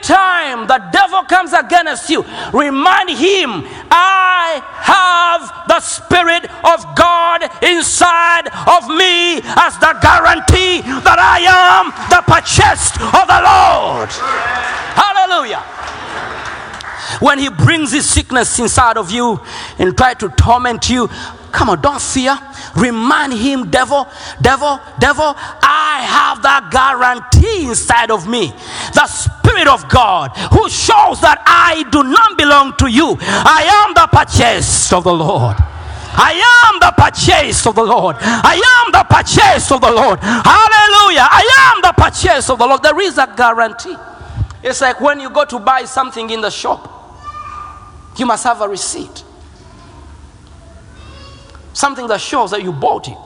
time 0.08 0.66
the 0.68 0.80
devil 0.92 1.24
comes 1.24 1.52
against 1.54 2.10
you, 2.10 2.24
remind 2.54 3.12
him, 3.12 3.68
I 3.92 4.64
have 4.82 5.68
the 5.68 5.80
Spirit 5.84 6.48
of 6.64 6.80
God 6.96 7.44
inside 7.62 8.48
of 8.48 8.88
me 8.88 9.44
as 9.60 9.76
the 9.84 9.94
guarantee 10.02 10.82
that 11.04 11.20
I 11.20 11.44
am 11.44 11.92
the 12.08 12.24
purchased 12.24 12.96
of 13.04 13.28
the 13.28 13.42
Lord. 13.44 14.10
Hallelujah. 14.96 15.77
When 17.20 17.40
he 17.40 17.50
brings 17.50 17.92
his 17.92 18.08
sickness 18.08 18.60
inside 18.60 18.98
of 18.98 19.12
you 19.12 19.40
and 19.80 19.98
try 19.98 20.14
to 20.16 20.30
torment 20.30 20.90
you, 20.90 21.08
come 21.52 21.70
on, 21.70 21.82
don't 21.82 22.02
fear. 22.02 22.38
Remind 22.76 23.34
him, 23.34 23.72
devil, 23.72 24.08
devil, 24.42 24.80
devil, 25.00 25.34
I 25.36 26.04
have 26.06 26.42
that 26.44 26.70
guarantee 26.72 27.68
inside 27.70 28.12
of 28.12 28.28
me. 28.28 28.54
The 28.94 29.08
Spirit 29.08 29.68
of 29.68 29.90
God 29.90 30.30
who 30.54 30.70
shows 30.70 31.22
that 31.22 31.42
I 31.46 31.84
do 31.92 32.04
not 32.04 32.38
belong 32.38 32.76
to 32.78 32.88
you. 32.88 33.18
I 33.20 33.66
am 33.66 33.94
the 33.94 34.08
purchase 34.08 34.94
of 34.94 35.04
the 35.04 35.14
Lord. 35.14 35.56
I 36.20 36.34
am 36.34 36.80
the 36.80 36.94
purchase 36.98 37.66
of 37.66 37.76
the 37.76 37.84
Lord. 37.84 38.16
I 38.20 38.58
am 38.58 38.92
the 38.92 39.04
purchase 39.04 39.72
of 39.72 39.82
the 39.82 39.92
Lord. 39.92 40.20
Hallelujah. 40.20 41.28
I 41.30 41.74
am 41.74 41.82
the 41.82 41.94
purchase 41.94 42.50
of 42.50 42.58
the 42.60 42.66
Lord. 42.66 42.82
There 42.82 43.00
is 43.02 43.18
a 43.18 43.32
guarantee. 43.38 43.96
It's 44.64 44.82
like 44.82 45.00
when 45.00 45.20
you 45.20 45.30
go 45.30 45.46
to 45.46 45.60
buy 45.60 45.86
something 45.86 46.30
in 46.30 46.42
the 46.42 46.50
shop, 46.50 46.97
you 48.18 48.26
must 48.26 48.44
have 48.44 48.62
a 48.62 48.68
receipt. 48.68 49.24
Something 51.74 52.08
that 52.08 52.20
shows 52.20 52.52
that 52.52 52.64
you 52.64 52.72
bought 52.72 53.08
it. 53.08 53.18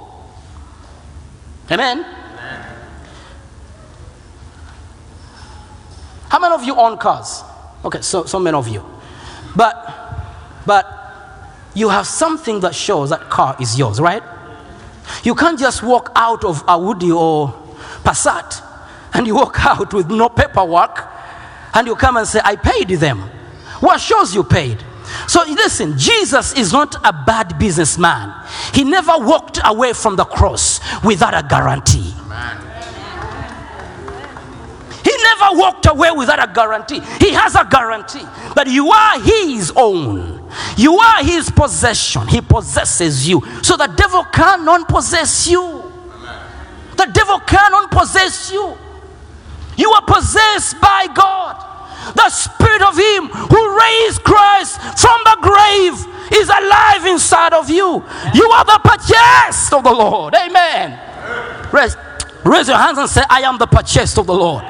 Amen? 1.71 2.03
How 6.27 6.39
many 6.39 6.53
of 6.53 6.63
you 6.63 6.75
own 6.75 6.97
cars? 6.97 7.43
Okay, 7.83 8.01
so, 8.01 8.25
so 8.25 8.39
many 8.39 8.55
of 8.55 8.67
you. 8.67 8.85
But, 9.55 9.75
but 10.65 10.85
you 11.73 11.89
have 11.89 12.05
something 12.07 12.59
that 12.61 12.75
shows 12.75 13.09
that 13.09 13.29
car 13.29 13.55
is 13.59 13.77
yours, 13.77 13.99
right? 13.99 14.23
You 15.23 15.35
can't 15.35 15.59
just 15.59 15.83
walk 15.83 16.11
out 16.15 16.43
of 16.43 16.61
a 16.63 16.71
Audi 16.71 17.11
or 17.11 17.49
Passat 18.03 18.63
and 19.13 19.27
you 19.27 19.35
walk 19.35 19.65
out 19.65 19.93
with 19.93 20.09
no 20.09 20.29
paperwork 20.29 21.07
and 21.73 21.87
you 21.87 21.95
come 21.95 22.17
and 22.17 22.27
say, 22.27 22.41
I 22.43 22.55
paid 22.55 22.89
them. 22.89 23.29
What 23.81 23.99
shows 23.99 24.33
you 24.33 24.43
paid? 24.43 24.81
So 25.27 25.43
listen, 25.43 25.97
Jesus 25.97 26.53
is 26.53 26.71
not 26.71 26.95
a 27.03 27.11
bad 27.11 27.59
businessman. 27.59 28.33
He 28.73 28.83
never 28.83 29.13
walked 29.17 29.59
away 29.63 29.93
from 29.93 30.15
the 30.15 30.23
cross 30.23 30.79
without 31.03 31.33
a 31.33 31.45
guarantee. 31.47 32.13
He 35.03 35.11
never 35.23 35.57
walked 35.59 35.87
away 35.87 36.11
without 36.11 36.49
a 36.49 36.53
guarantee. 36.53 37.01
He 37.19 37.33
has 37.33 37.55
a 37.55 37.67
guarantee 37.69 38.23
that 38.55 38.67
you 38.67 38.89
are 38.91 39.19
his 39.19 39.73
own. 39.75 40.47
You 40.77 40.97
are 40.97 41.23
his 41.23 41.49
possession. 41.49 42.27
He 42.27 42.39
possesses 42.39 43.27
you. 43.27 43.41
So 43.63 43.75
the 43.77 43.87
devil 43.87 44.23
cannot 44.25 44.87
possess 44.87 45.47
you. 45.47 45.91
The 46.97 47.09
devil 47.11 47.39
cannot 47.39 47.89
possess 47.89 48.51
you. 48.51 48.77
You 49.75 49.89
are 49.91 50.05
possessed 50.05 50.79
by 50.79 51.07
God. 51.15 51.67
The 52.15 52.29
spirit 52.71 52.87
of 52.87 52.97
him 52.97 53.27
who 53.27 53.79
raised 53.79 54.23
Christ 54.23 54.79
from 54.99 55.19
the 55.25 55.37
grave 55.41 55.93
is 56.33 56.47
alive 56.49 57.05
inside 57.05 57.53
of 57.53 57.69
you. 57.69 58.03
You 58.33 58.49
are 58.51 58.65
the 58.65 58.79
purchased 58.83 59.73
of 59.73 59.83
the 59.83 59.91
Lord. 59.91 60.35
Amen. 60.35 60.99
Raise, 61.73 61.97
raise 62.45 62.67
your 62.67 62.77
hands 62.77 62.97
and 62.97 63.09
say, 63.09 63.23
I 63.29 63.41
am 63.41 63.57
the 63.57 63.67
purchased 63.67 64.17
of 64.17 64.27
the 64.27 64.33
Lord. 64.33 64.63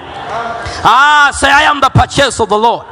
Ah, 0.83 1.31
say, 1.37 1.49
I 1.49 1.63
am 1.63 1.79
the 1.79 1.89
purchased 1.89 2.39
of 2.41 2.49
the 2.49 2.57
Lord. 2.57 2.87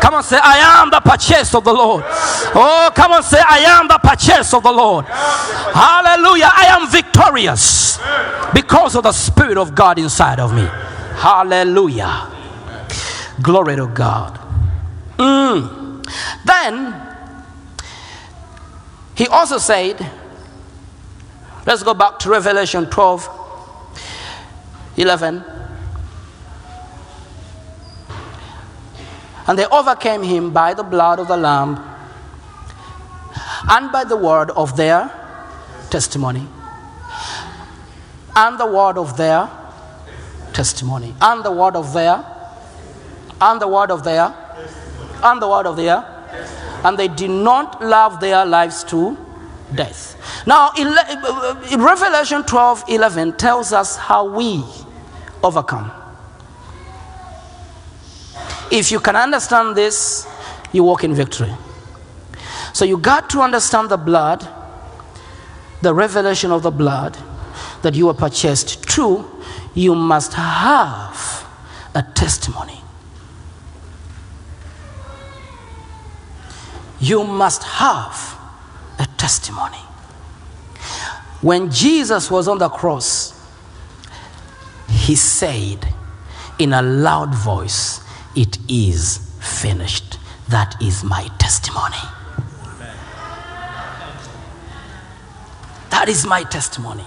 Come 0.00 0.14
on, 0.14 0.22
say, 0.22 0.38
I 0.42 0.58
am 0.82 0.90
the 0.90 1.00
purchased 1.00 1.54
of 1.54 1.64
the 1.64 1.72
Lord. 1.72 2.04
Oh, 2.06 2.90
come 2.94 3.12
on, 3.12 3.22
say, 3.22 3.40
I 3.40 3.60
am 3.60 3.88
the 3.88 3.98
purchased 3.98 4.52
of 4.52 4.62
the 4.62 4.72
Lord. 4.72 5.06
Hallelujah. 5.06 6.50
I 6.52 6.66
am 6.68 6.90
victorious 6.90 7.98
because 8.52 8.94
of 8.96 9.04
the 9.04 9.12
Spirit 9.12 9.56
of 9.56 9.74
God 9.74 9.98
inside 9.98 10.40
of 10.40 10.54
me. 10.54 10.66
Hallelujah. 11.16 12.34
Glory 13.42 13.76
to 13.76 13.86
God. 13.86 14.38
Mm. 15.18 16.04
Then 16.44 17.04
he 19.14 19.26
also 19.28 19.58
said, 19.58 20.10
let's 21.66 21.82
go 21.82 21.94
back 21.94 22.18
to 22.20 22.30
Revelation 22.30 22.86
12 22.86 23.40
11. 24.96 25.44
And 29.46 29.58
they 29.58 29.66
overcame 29.66 30.22
him 30.22 30.52
by 30.52 30.72
the 30.74 30.82
blood 30.82 31.18
of 31.18 31.28
the 31.28 31.36
Lamb 31.36 31.78
and 33.68 33.92
by 33.92 34.04
the 34.04 34.16
word 34.16 34.50
of 34.50 34.76
their 34.76 35.10
testimony. 35.90 36.46
And 38.36 38.58
the 38.58 38.66
word 38.66 38.96
of 38.98 39.16
their 39.16 39.50
testimony. 40.52 41.14
And 41.20 41.44
the 41.44 41.52
word 41.52 41.76
of 41.76 41.92
their 41.92 42.24
and 43.44 43.60
the 43.60 43.68
word 43.68 43.90
of 43.90 44.04
their 44.04 44.34
and 45.22 45.40
the 45.40 45.48
word 45.48 45.66
of 45.66 45.76
their 45.76 45.98
and 46.84 46.98
they 46.98 47.08
did 47.08 47.30
not 47.30 47.82
love 47.82 48.20
their 48.20 48.44
lives 48.44 48.84
to 48.84 49.16
death. 49.74 50.16
Now, 50.46 50.70
in 50.78 50.86
uh, 50.88 50.94
uh, 51.72 51.78
Revelation 51.78 52.44
12 52.44 52.84
11 52.88 53.36
tells 53.36 53.72
us 53.72 53.96
how 53.96 54.28
we 54.28 54.62
overcome. 55.42 55.90
If 58.70 58.92
you 58.92 59.00
can 59.00 59.16
understand 59.16 59.76
this, 59.76 60.26
you 60.72 60.84
walk 60.84 61.04
in 61.04 61.14
victory. 61.14 61.52
So, 62.72 62.84
you 62.84 62.98
got 62.98 63.30
to 63.30 63.40
understand 63.40 63.88
the 63.88 63.96
blood, 63.96 64.46
the 65.80 65.94
revelation 65.94 66.50
of 66.50 66.62
the 66.62 66.70
blood 66.70 67.16
that 67.82 67.94
you 67.94 68.06
were 68.06 68.14
purchased. 68.14 68.82
Two, 68.88 69.24
you 69.74 69.94
must 69.94 70.34
have 70.34 71.46
a 71.94 72.02
testimony. 72.14 72.83
You 77.04 77.22
must 77.24 77.62
have 77.62 78.38
a 78.98 79.06
testimony. 79.18 79.78
When 81.42 81.70
Jesus 81.70 82.30
was 82.30 82.48
on 82.48 82.58
the 82.58 82.70
cross, 82.70 83.32
he 84.88 85.14
said 85.14 85.86
in 86.58 86.72
a 86.72 86.80
loud 86.80 87.34
voice, 87.34 88.00
It 88.34 88.58
is 88.68 89.18
finished. 89.40 90.18
That 90.48 90.80
is 90.80 91.04
my 91.04 91.28
testimony. 91.38 91.96
That 95.90 96.08
is 96.08 96.26
my 96.26 96.42
testimony. 96.44 97.04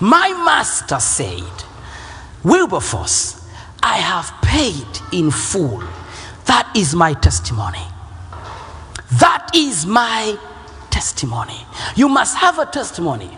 My 0.00 0.28
master 0.44 1.00
said, 1.00 1.64
Wilberforce, 2.44 3.46
I 3.82 3.96
have 3.96 4.32
paid 4.42 4.86
in 5.12 5.30
full. 5.30 5.82
That 6.46 6.70
is 6.76 6.94
my 6.94 7.14
testimony. 7.14 7.89
That 9.12 9.50
is 9.54 9.86
my 9.86 10.38
testimony. 10.90 11.66
You 11.96 12.08
must 12.08 12.36
have 12.36 12.58
a 12.58 12.66
testimony. 12.66 13.30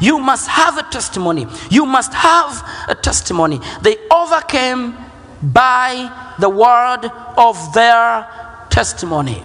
You 0.00 0.18
must 0.18 0.48
have 0.48 0.78
a 0.78 0.82
testimony. 0.82 1.46
You 1.70 1.86
must 1.86 2.12
have 2.12 2.68
a 2.88 2.94
testimony. 2.94 3.60
They 3.82 3.96
overcame 4.10 4.96
by 5.42 6.34
the 6.38 6.48
word 6.48 7.10
of 7.36 7.72
their 7.72 8.28
testimony. 8.70 9.42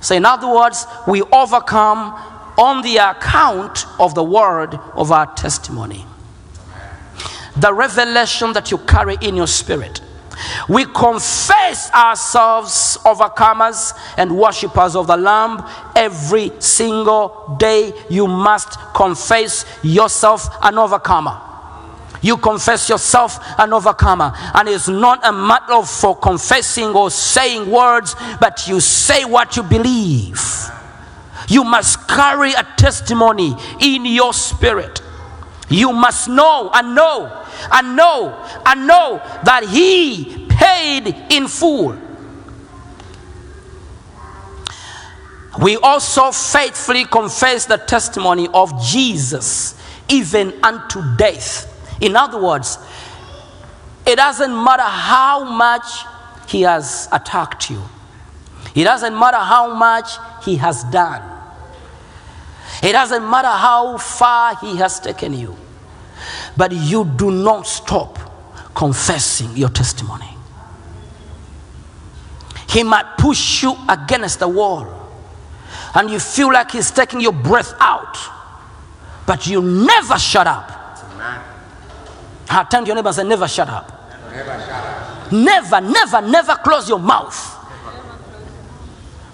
So, 0.00 0.14
in 0.14 0.24
other 0.24 0.48
words, 0.48 0.86
we 1.06 1.22
overcome 1.22 2.14
on 2.56 2.82
the 2.82 2.96
account 2.98 3.86
of 3.98 4.14
the 4.14 4.24
word 4.24 4.74
of 4.94 5.12
our 5.12 5.26
testimony. 5.34 6.06
The 7.56 7.72
revelation 7.72 8.52
that 8.54 8.70
you 8.70 8.78
carry 8.78 9.16
in 9.20 9.36
your 9.36 9.46
spirit. 9.46 10.00
We 10.68 10.84
confess 10.86 11.90
ourselves 11.92 12.98
overcomers 13.04 13.92
and 14.16 14.36
worshippers 14.36 14.96
of 14.96 15.06
the 15.06 15.16
Lamb 15.16 15.64
every 15.96 16.52
single 16.60 17.56
day. 17.58 17.92
You 18.08 18.26
must 18.26 18.78
confess 18.94 19.64
yourself 19.82 20.48
an 20.62 20.78
overcomer. 20.78 21.40
You 22.22 22.36
confess 22.36 22.88
yourself 22.88 23.38
an 23.58 23.72
overcomer. 23.72 24.32
And 24.54 24.68
it's 24.68 24.88
not 24.88 25.26
a 25.26 25.32
matter 25.32 25.74
of 25.74 25.88
for 25.88 26.16
confessing 26.16 26.88
or 26.88 27.10
saying 27.10 27.70
words, 27.70 28.14
but 28.40 28.68
you 28.68 28.80
say 28.80 29.24
what 29.24 29.56
you 29.56 29.62
believe. 29.62 30.40
You 31.48 31.64
must 31.64 32.06
carry 32.06 32.52
a 32.52 32.66
testimony 32.76 33.54
in 33.80 34.04
your 34.04 34.32
spirit. 34.32 35.02
You 35.70 35.92
must 35.92 36.28
know 36.28 36.68
and 36.74 36.94
know 36.94 37.46
and 37.72 37.96
know 37.96 38.44
and 38.66 38.86
know 38.86 39.18
that 39.44 39.64
He 39.64 40.48
paid 40.48 41.14
in 41.30 41.46
full. 41.46 41.96
We 45.60 45.76
also 45.76 46.32
faithfully 46.32 47.04
confess 47.04 47.66
the 47.66 47.76
testimony 47.76 48.48
of 48.52 48.82
Jesus, 48.82 49.80
even 50.08 50.52
unto 50.64 51.02
death. 51.16 51.66
In 52.00 52.16
other 52.16 52.40
words, 52.40 52.78
it 54.06 54.16
doesn't 54.16 54.64
matter 54.64 54.82
how 54.82 55.44
much 55.44 56.04
He 56.48 56.62
has 56.62 57.08
attacked 57.12 57.70
you, 57.70 57.82
it 58.74 58.84
doesn't 58.84 59.16
matter 59.16 59.36
how 59.36 59.74
much 59.74 60.10
He 60.44 60.56
has 60.56 60.82
done. 60.84 61.39
It 62.82 62.92
doesn't 62.92 63.28
matter 63.28 63.48
how 63.48 63.98
far 63.98 64.56
He 64.56 64.76
has 64.76 65.00
taken 65.00 65.34
you, 65.34 65.56
but 66.56 66.72
you 66.72 67.04
do 67.04 67.30
not 67.30 67.66
stop 67.66 68.18
confessing 68.74 69.56
your 69.56 69.68
testimony. 69.68 70.28
He 72.68 72.82
might 72.82 73.18
push 73.18 73.62
you 73.62 73.76
against 73.88 74.38
the 74.38 74.48
wall, 74.48 74.86
and 75.94 76.10
you 76.10 76.18
feel 76.18 76.52
like 76.52 76.70
He's 76.70 76.90
taking 76.90 77.20
your 77.20 77.32
breath 77.32 77.74
out, 77.80 78.16
but 79.26 79.46
you 79.46 79.60
never 79.60 80.18
shut 80.18 80.46
up. 80.46 80.76
I 82.52 82.64
turn 82.64 82.82
to 82.82 82.86
your 82.88 82.96
neighbor 82.96 83.08
and 83.08 83.16
say, 83.16 83.24
Never 83.24 83.46
shut 83.46 83.68
up. 83.68 83.96
Never, 85.32 85.80
never, 85.80 86.20
never 86.20 86.56
close 86.56 86.88
your 86.88 86.98
mouth. 86.98 87.56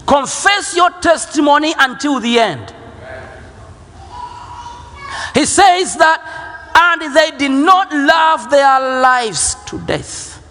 Confess 0.07 0.77
your 0.77 0.91
testimony 1.01 1.73
until 1.79 2.21
the 2.21 2.39
end. 2.39 2.75
He 5.35 5.45
says 5.45 5.97
that, 5.97 6.21
and 6.75 7.15
they 7.15 7.37
did 7.37 7.51
not 7.51 7.93
love 7.93 8.51
their 8.51 9.01
lives 9.01 9.57
to 9.67 9.79
death. 9.81 10.43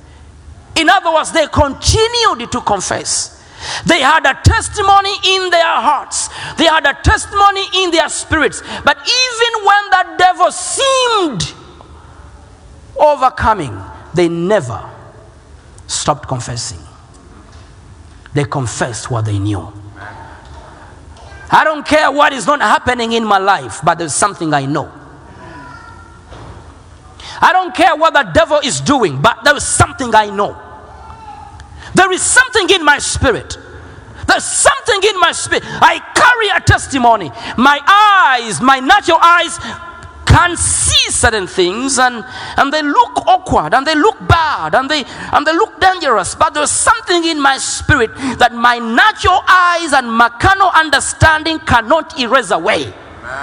In 0.76 0.90
other 0.90 1.14
words, 1.14 1.32
they 1.32 1.48
continued 1.48 2.52
to 2.52 2.62
confess. 2.62 3.32
They 3.86 4.02
had 4.02 4.26
a 4.26 4.40
testimony 4.44 5.14
in 5.26 5.50
their 5.50 5.64
hearts, 5.64 6.30
they 6.58 6.66
had 6.66 6.86
a 6.86 6.94
testimony 7.02 7.64
in 7.76 7.92
their 7.92 8.10
spirits. 8.10 8.62
But 8.84 8.98
even 8.98 9.66
when 9.66 9.90
the 9.90 10.16
devil 10.18 10.52
seemed 10.52 11.54
overcoming, 12.98 13.80
they 14.14 14.30
never 14.30 14.90
stopped 15.88 16.28
confessing. 16.28 16.80
They 18.34 18.44
confessed 18.44 19.10
what 19.10 19.26
they 19.26 19.40
knew. 19.40 19.72
I 21.52 21.64
don't 21.64 21.86
care 21.86 22.12
what 22.12 22.34
is 22.34 22.48
not 22.48 22.62
happening 22.62 23.14
in 23.14 23.24
my 23.24 23.38
life, 23.38 23.80
but 23.84 23.98
there's 23.98 24.14
something 24.14 24.54
I 24.54 24.66
know. 24.66 24.92
I 27.42 27.52
don't 27.54 27.76
care 27.76 27.96
what 27.96 28.14
the 28.14 28.24
devil 28.34 28.60
is 28.64 28.82
doing, 28.82 29.22
but 29.22 29.44
there 29.44 29.56
is 29.56 29.66
something 29.66 30.14
I 30.16 30.30
know. 30.30 30.62
There 31.94 32.12
is 32.12 32.22
something 32.22 32.70
in 32.70 32.84
my 32.84 32.98
spirit. 32.98 33.58
There's 34.28 34.44
something 34.44 35.10
in 35.10 35.20
my 35.20 35.32
spirit. 35.32 35.64
I 35.66 36.00
carry 36.16 36.50
a 36.50 36.62
testimony. 36.62 37.32
My 37.58 37.80
eyes, 37.86 38.60
my 38.62 38.80
natural 38.80 39.20
eyes, 39.22 39.58
can 40.26 40.58
see 40.58 41.12
certain 41.12 41.48
things 41.48 41.98
and, 42.00 42.26
and 42.58 42.74
they 42.74 42.82
look 42.82 43.26
awkward 43.28 43.74
and 43.74 43.86
they 43.86 43.96
look 43.96 44.18
bad 44.28 44.76
and 44.76 44.90
they 44.90 45.04
and 45.34 45.46
they 45.46 45.54
look 45.54 45.80
dangerous. 45.80 46.36
But 46.36 46.54
there's 46.54 46.72
something 46.72 47.24
in 47.26 47.42
my 47.42 47.58
spirit 47.58 48.16
that 48.40 48.54
my 48.54 48.80
natural 48.80 49.42
eyes 49.48 49.94
and 49.94 50.12
my 50.12 50.30
carnal 50.30 50.70
understanding 50.74 51.60
cannot 51.60 52.20
erase 52.20 52.52
away. 52.52 52.94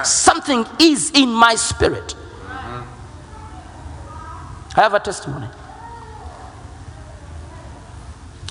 Something 0.05 0.66
is 0.79 1.11
in 1.12 1.33
my 1.33 1.55
spirit. 1.55 2.14
I 4.75 4.81
have 4.81 4.95
a 4.95 5.01
testimony. 5.01 5.49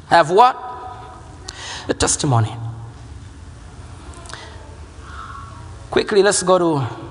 I 0.09 0.15
have 0.15 0.29
what? 0.29 0.55
A 1.87 1.93
testimony. 1.93 2.53
Quickly, 5.89 6.21
let's 6.21 6.43
go 6.43 6.57
to 6.57 7.10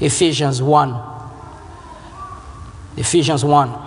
Ephesians 0.00 0.62
1. 0.62 1.10
Ephesians 2.96 3.44
1, 3.44 3.78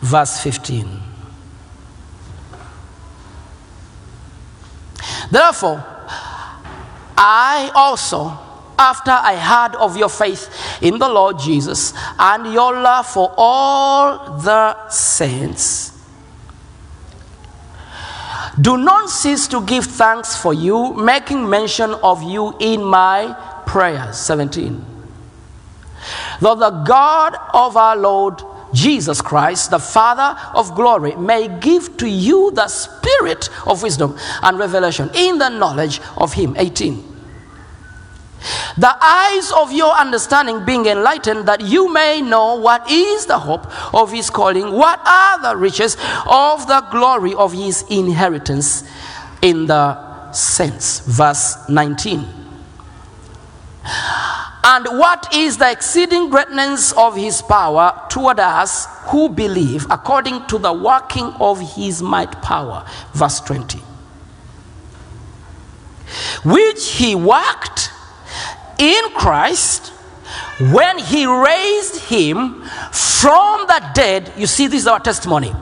verse 0.00 0.40
15. 0.42 1.00
Therefore, 5.30 5.84
I 7.16 7.70
also, 7.74 8.36
after 8.78 9.10
I 9.10 9.36
heard 9.36 9.76
of 9.76 9.96
your 9.96 10.08
faith 10.08 10.48
in 10.82 10.98
the 10.98 11.08
Lord 11.08 11.38
Jesus 11.38 11.92
and 12.18 12.52
your 12.52 12.72
love 12.80 13.06
for 13.06 13.32
all 13.36 14.38
the 14.38 14.88
saints, 14.88 15.92
do 18.60 18.76
not 18.76 19.08
cease 19.08 19.46
to 19.48 19.64
give 19.64 19.84
thanks 19.84 20.36
for 20.36 20.52
you, 20.52 20.92
making 20.94 21.48
mention 21.48 21.94
of 21.94 22.22
you 22.22 22.54
in 22.58 22.82
my 22.82 23.34
prayers. 23.66 24.18
17. 24.18 24.89
Though 26.40 26.54
the 26.54 26.70
God 26.70 27.36
of 27.52 27.76
our 27.76 27.96
Lord 27.96 28.42
Jesus 28.72 29.20
Christ, 29.20 29.70
the 29.70 29.78
Father 29.78 30.38
of 30.54 30.74
glory, 30.74 31.14
may 31.16 31.48
give 31.60 31.96
to 31.98 32.08
you 32.08 32.50
the 32.52 32.68
spirit 32.68 33.48
of 33.66 33.82
wisdom 33.82 34.16
and 34.42 34.58
revelation 34.58 35.10
in 35.14 35.38
the 35.38 35.48
knowledge 35.48 36.00
of 36.16 36.32
Him. 36.32 36.54
18. 36.56 37.10
the 38.78 38.96
eyes 39.02 39.52
of 39.52 39.72
your 39.72 39.92
understanding 39.92 40.64
being 40.64 40.86
enlightened, 40.86 41.46
that 41.46 41.60
you 41.60 41.92
may 41.92 42.20
know 42.22 42.54
what 42.54 42.90
is 42.90 43.26
the 43.26 43.38
hope 43.38 43.66
of 43.94 44.10
his 44.12 44.30
calling, 44.30 44.72
what 44.72 45.00
are 45.06 45.42
the 45.42 45.56
riches 45.56 45.96
of 46.26 46.66
the 46.66 46.80
glory 46.90 47.34
of 47.34 47.52
his 47.52 47.84
inheritance 47.90 48.84
in 49.42 49.66
the 49.66 50.32
saints. 50.32 51.00
Verse 51.00 51.68
19. 51.68 52.26
And 54.62 54.86
what 54.98 55.34
is 55.34 55.56
the 55.56 55.70
exceeding 55.70 56.28
greatness 56.28 56.92
of 56.92 57.16
his 57.16 57.40
power 57.40 58.06
toward 58.10 58.38
us 58.38 58.86
who 59.08 59.28
believe, 59.28 59.86
according 59.90 60.46
to 60.48 60.58
the 60.58 60.72
working 60.72 61.32
of 61.40 61.74
his 61.76 62.02
might 62.02 62.42
power? 62.42 62.84
Verse 63.14 63.40
20. 63.40 63.78
Which 66.44 66.92
he 66.92 67.14
worked 67.14 67.90
in 68.78 69.02
Christ 69.14 69.92
when 70.72 70.98
he 70.98 71.26
raised 71.26 71.96
him 72.04 72.62
from 72.92 73.66
the 73.66 73.90
dead. 73.94 74.32
You 74.36 74.46
see, 74.46 74.66
this 74.66 74.82
is 74.82 74.86
our 74.86 75.00
testimony. 75.00 75.52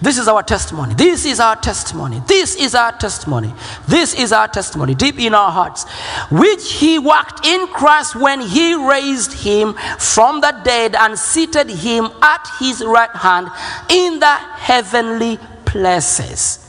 This 0.00 0.18
is 0.18 0.28
our 0.28 0.42
testimony. 0.42 0.94
This 0.94 1.24
is 1.24 1.40
our 1.40 1.56
testimony. 1.56 2.22
This 2.26 2.56
is 2.56 2.74
our 2.74 2.92
testimony. 2.92 3.54
This 3.88 4.14
is 4.14 4.32
our 4.32 4.48
testimony 4.48 4.94
deep 4.94 5.18
in 5.18 5.34
our 5.34 5.50
hearts. 5.50 5.88
Which 6.30 6.72
he 6.72 6.98
worked 6.98 7.46
in 7.46 7.66
Christ 7.68 8.16
when 8.16 8.40
he 8.40 8.74
raised 8.74 9.32
him 9.32 9.74
from 9.98 10.40
the 10.40 10.60
dead 10.64 10.94
and 10.94 11.18
seated 11.18 11.68
him 11.68 12.10
at 12.22 12.46
his 12.58 12.84
right 12.84 13.10
hand 13.10 13.48
in 13.90 14.18
the 14.18 14.34
heavenly 14.34 15.38
places. 15.64 16.60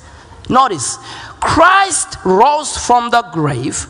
Notice, 0.49 0.97
Christ 1.39 2.17
rose 2.23 2.77
from 2.77 3.09
the 3.09 3.21
grave. 3.33 3.87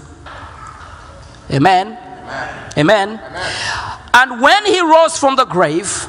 Amen. 1.51 2.04
Amen. 2.77 3.19
And 4.13 4.41
when 4.41 4.65
he 4.65 4.79
rose 4.81 5.17
from 5.17 5.35
the 5.35 5.45
grave, 5.45 6.07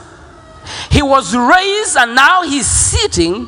he 0.90 1.02
was 1.02 1.34
raised 1.36 1.96
and 1.96 2.14
now 2.14 2.42
he's 2.42 2.66
sitting 2.66 3.46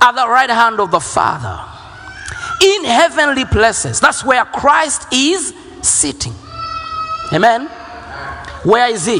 at 0.00 0.12
the 0.12 0.28
right 0.28 0.50
hand 0.50 0.80
of 0.80 0.90
the 0.90 1.00
Father 1.00 1.60
in 2.62 2.84
heavenly 2.84 3.44
places. 3.44 4.00
That's 4.00 4.24
where 4.24 4.44
Christ 4.44 5.06
is 5.12 5.54
sitting. 5.82 6.34
Amen. 7.32 7.66
Where 8.62 8.88
is 8.90 9.06
he? 9.06 9.18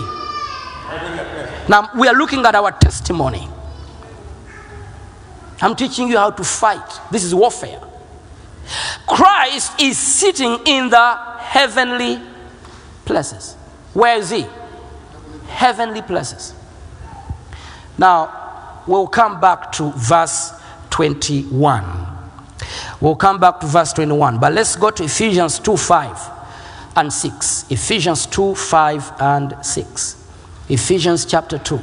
Now 1.68 1.90
we 1.96 2.08
are 2.08 2.14
looking 2.14 2.44
at 2.44 2.54
our 2.54 2.72
testimony. 2.72 3.48
I'm 5.60 5.74
teaching 5.74 6.08
you 6.08 6.18
how 6.18 6.30
to 6.30 6.44
fight. 6.44 7.00
This 7.10 7.24
is 7.24 7.34
warfare. 7.34 7.80
Christ 9.06 9.80
is 9.80 9.96
sitting 9.96 10.58
in 10.66 10.90
the 10.90 11.35
heavenly 11.46 12.20
places. 13.04 13.54
Where 13.94 14.18
is 14.18 14.30
he? 14.30 14.46
Heavenly 15.48 16.02
places. 16.02 16.54
Now, 17.98 18.82
we'll 18.86 19.06
come 19.06 19.40
back 19.40 19.72
to 19.72 19.92
verse 19.92 20.52
21. 20.90 21.84
We'll 23.00 23.16
come 23.16 23.38
back 23.40 23.60
to 23.60 23.66
verse 23.66 23.92
21. 23.92 24.38
But 24.38 24.52
let's 24.52 24.76
go 24.76 24.90
to 24.90 25.04
Ephesians 25.04 25.58
2 25.58 25.76
5 25.76 26.30
and 26.96 27.12
6. 27.12 27.70
Ephesians 27.70 28.26
2 28.26 28.54
5 28.54 29.12
and 29.20 29.54
6. 29.64 30.26
Ephesians 30.68 31.24
chapter 31.24 31.58
2, 31.58 31.80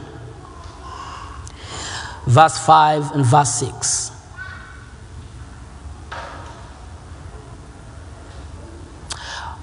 verse 2.28 2.58
5 2.58 3.12
and 3.14 3.26
verse 3.26 3.54
6. 3.56 4.13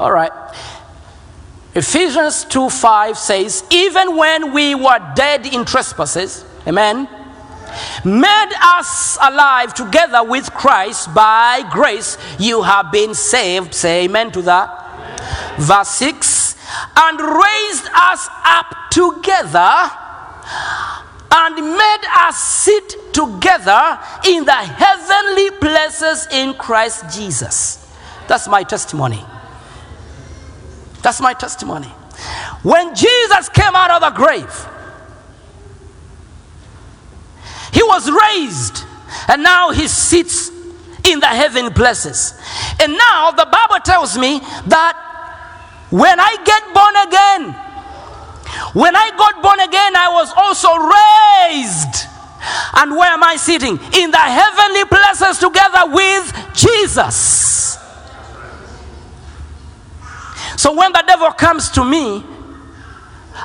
All 0.00 0.10
right. 0.10 0.32
Ephesians 1.74 2.46
2 2.46 2.70
5 2.70 3.18
says, 3.18 3.64
Even 3.70 4.16
when 4.16 4.54
we 4.54 4.74
were 4.74 5.12
dead 5.14 5.44
in 5.44 5.66
trespasses, 5.66 6.42
amen, 6.66 7.06
made 8.02 8.52
us 8.62 9.18
alive 9.20 9.74
together 9.74 10.24
with 10.24 10.50
Christ 10.54 11.14
by 11.14 11.68
grace, 11.70 12.16
you 12.38 12.62
have 12.62 12.90
been 12.90 13.12
saved. 13.12 13.74
Say 13.74 14.06
amen 14.06 14.32
to 14.32 14.42
that. 14.42 15.58
Verse 15.58 15.90
6 15.90 16.56
and 16.96 17.20
raised 17.20 17.88
us 17.94 18.28
up 18.44 18.74
together 18.90 19.90
and 21.32 21.56
made 21.56 22.04
us 22.16 22.38
sit 22.38 23.12
together 23.12 23.98
in 24.26 24.46
the 24.46 24.52
heavenly 24.52 25.50
places 25.58 26.26
in 26.32 26.54
Christ 26.54 27.04
Jesus. 27.14 27.86
That's 28.28 28.48
my 28.48 28.62
testimony. 28.62 29.24
That's 31.02 31.20
my 31.20 31.32
testimony. 31.32 31.88
When 32.62 32.94
Jesus 32.94 33.48
came 33.48 33.74
out 33.74 33.90
of 33.90 34.00
the 34.00 34.10
grave, 34.10 34.66
he 37.72 37.82
was 37.82 38.10
raised 38.10 38.84
and 39.28 39.42
now 39.42 39.70
he 39.70 39.88
sits 39.88 40.50
in 41.04 41.20
the 41.20 41.26
heavenly 41.26 41.70
places. 41.70 42.34
And 42.80 42.92
now 42.92 43.30
the 43.30 43.46
Bible 43.50 43.80
tells 43.84 44.18
me 44.18 44.40
that 44.66 45.06
when 45.90 46.20
I 46.20 46.36
get 46.44 46.62
born 46.74 46.96
again, 47.08 47.70
when 48.74 48.94
I 48.94 49.10
got 49.16 49.42
born 49.42 49.60
again, 49.60 49.96
I 49.96 50.08
was 50.10 50.32
also 50.36 50.68
raised. 50.76 52.06
And 52.74 52.96
where 52.96 53.10
am 53.10 53.22
I 53.22 53.36
sitting? 53.36 53.78
In 53.94 54.10
the 54.10 54.18
heavenly 54.18 54.84
places 54.84 55.38
together 55.38 55.92
with 55.92 56.32
Jesus. 56.54 57.78
So 60.60 60.74
when 60.74 60.92
the 60.92 61.02
devil 61.06 61.30
comes 61.30 61.70
to 61.70 61.82
me, 61.82 62.22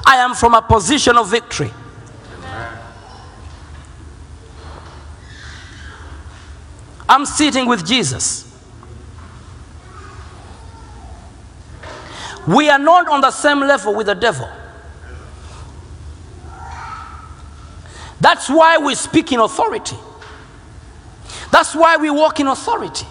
I 0.06 0.18
am 0.18 0.34
from 0.36 0.54
a 0.54 0.62
position 0.62 1.18
of 1.18 1.30
victory. 1.30 1.72
I'm 7.08 7.26
sitting 7.26 7.68
with 7.70 7.88
Jesus. 7.88 8.54
We 12.46 12.68
are 12.68 12.78
not 12.78 13.08
on 13.08 13.22
the 13.22 13.32
same 13.32 13.62
level 13.62 13.96
with 13.96 14.08
the 14.08 14.14
devil. 14.14 14.50
That's 18.20 18.50
why 18.50 18.78
we 18.78 18.94
speak 18.94 19.32
in 19.32 19.40
authority. 19.40 19.96
That's 21.50 21.74
why 21.74 21.96
we 21.96 22.10
walk 22.10 22.42
in 22.42 22.48
authority. 22.48 23.08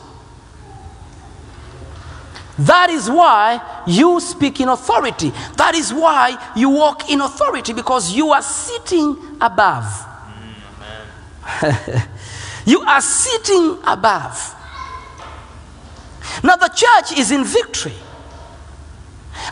That 2.58 2.90
is 2.90 3.10
why 3.10 3.82
you 3.86 4.20
speak 4.20 4.60
in 4.60 4.68
authority. 4.68 5.32
That 5.56 5.74
is 5.74 5.92
why 5.92 6.52
you 6.54 6.70
walk 6.70 7.10
in 7.10 7.20
authority 7.20 7.72
because 7.72 8.12
you 8.12 8.30
are 8.30 8.42
sitting 8.42 9.16
above. 9.40 9.84
you 12.64 12.80
are 12.82 13.00
sitting 13.00 13.78
above. 13.84 14.54
Now, 16.42 16.56
the 16.56 16.68
church 16.68 17.18
is 17.18 17.30
in 17.30 17.44
victory. 17.44 17.94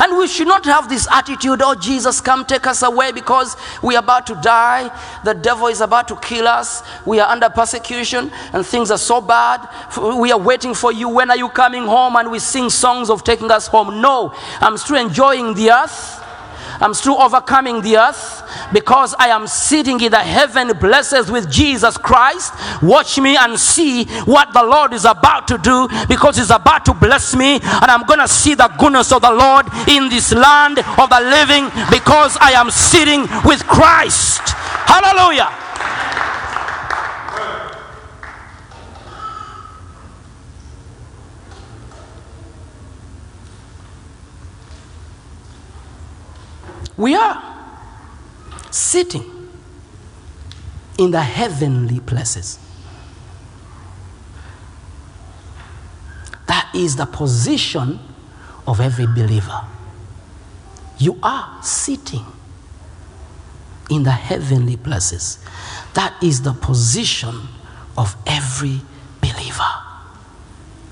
And 0.00 0.16
we 0.16 0.26
should 0.26 0.48
not 0.48 0.64
have 0.64 0.88
this 0.88 1.08
attitude, 1.10 1.60
oh, 1.62 1.74
Jesus, 1.74 2.20
come 2.20 2.44
take 2.44 2.66
us 2.66 2.82
away 2.82 3.12
because 3.12 3.56
we 3.82 3.96
are 3.96 4.00
about 4.02 4.26
to 4.28 4.34
die. 4.36 4.90
The 5.24 5.34
devil 5.34 5.66
is 5.66 5.80
about 5.80 6.08
to 6.08 6.16
kill 6.16 6.46
us. 6.46 6.82
We 7.04 7.20
are 7.20 7.28
under 7.28 7.48
persecution 7.48 8.30
and 8.52 8.64
things 8.64 8.90
are 8.90 8.98
so 8.98 9.20
bad. 9.20 9.68
We 9.96 10.32
are 10.32 10.38
waiting 10.38 10.74
for 10.74 10.92
you. 10.92 11.08
When 11.08 11.30
are 11.30 11.36
you 11.36 11.48
coming 11.48 11.84
home? 11.84 12.16
And 12.16 12.30
we 12.30 12.38
sing 12.38 12.70
songs 12.70 13.10
of 13.10 13.24
taking 13.24 13.50
us 13.50 13.66
home. 13.66 14.00
No, 14.00 14.34
I'm 14.60 14.76
still 14.76 14.96
enjoying 14.96 15.54
the 15.54 15.70
earth. 15.72 16.21
I'm 16.80 16.94
still 16.94 17.20
overcoming 17.20 17.82
the 17.82 17.96
earth 17.96 18.42
because 18.72 19.14
I 19.18 19.28
am 19.28 19.46
sitting 19.46 20.00
in 20.00 20.12
the 20.12 20.18
heaven 20.18 20.76
places 20.78 21.30
with 21.30 21.50
Jesus 21.50 21.96
Christ. 21.96 22.54
Watch 22.82 23.18
me 23.18 23.36
and 23.36 23.58
see 23.58 24.04
what 24.24 24.52
the 24.52 24.62
Lord 24.62 24.92
is 24.92 25.04
about 25.04 25.48
to 25.48 25.58
do 25.58 25.88
because 26.08 26.36
He's 26.36 26.50
about 26.50 26.84
to 26.86 26.94
bless 26.94 27.34
me, 27.34 27.54
and 27.56 27.90
I'm 27.90 28.04
to 28.22 28.28
see 28.28 28.54
the 28.54 28.68
goodness 28.78 29.12
of 29.12 29.22
the 29.22 29.32
Lord 29.32 29.66
in 29.88 30.08
this 30.08 30.32
land 30.32 30.78
of 30.78 31.10
the 31.10 31.20
living 31.20 31.66
because 31.90 32.36
I 32.40 32.52
am 32.54 32.70
sitting 32.70 33.22
with 33.44 33.66
Christ. 33.66 34.40
Hallelujah. 34.86 35.50
We 47.02 47.16
are 47.16 47.42
sitting 48.70 49.24
in 50.96 51.10
the 51.10 51.20
heavenly 51.20 51.98
places. 51.98 52.60
That 56.46 56.70
is 56.72 56.94
the 56.94 57.06
position 57.06 57.98
of 58.68 58.80
every 58.80 59.06
believer. 59.06 59.62
You 60.98 61.18
are 61.24 61.60
sitting 61.60 62.24
in 63.90 64.04
the 64.04 64.12
heavenly 64.12 64.76
places. 64.76 65.44
That 65.94 66.14
is 66.22 66.42
the 66.42 66.52
position 66.52 67.34
of 67.98 68.14
every 68.28 68.80
believer. 69.20 69.72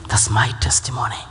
That's 0.09 0.29
my 0.29 0.49
testimony. 0.61 1.23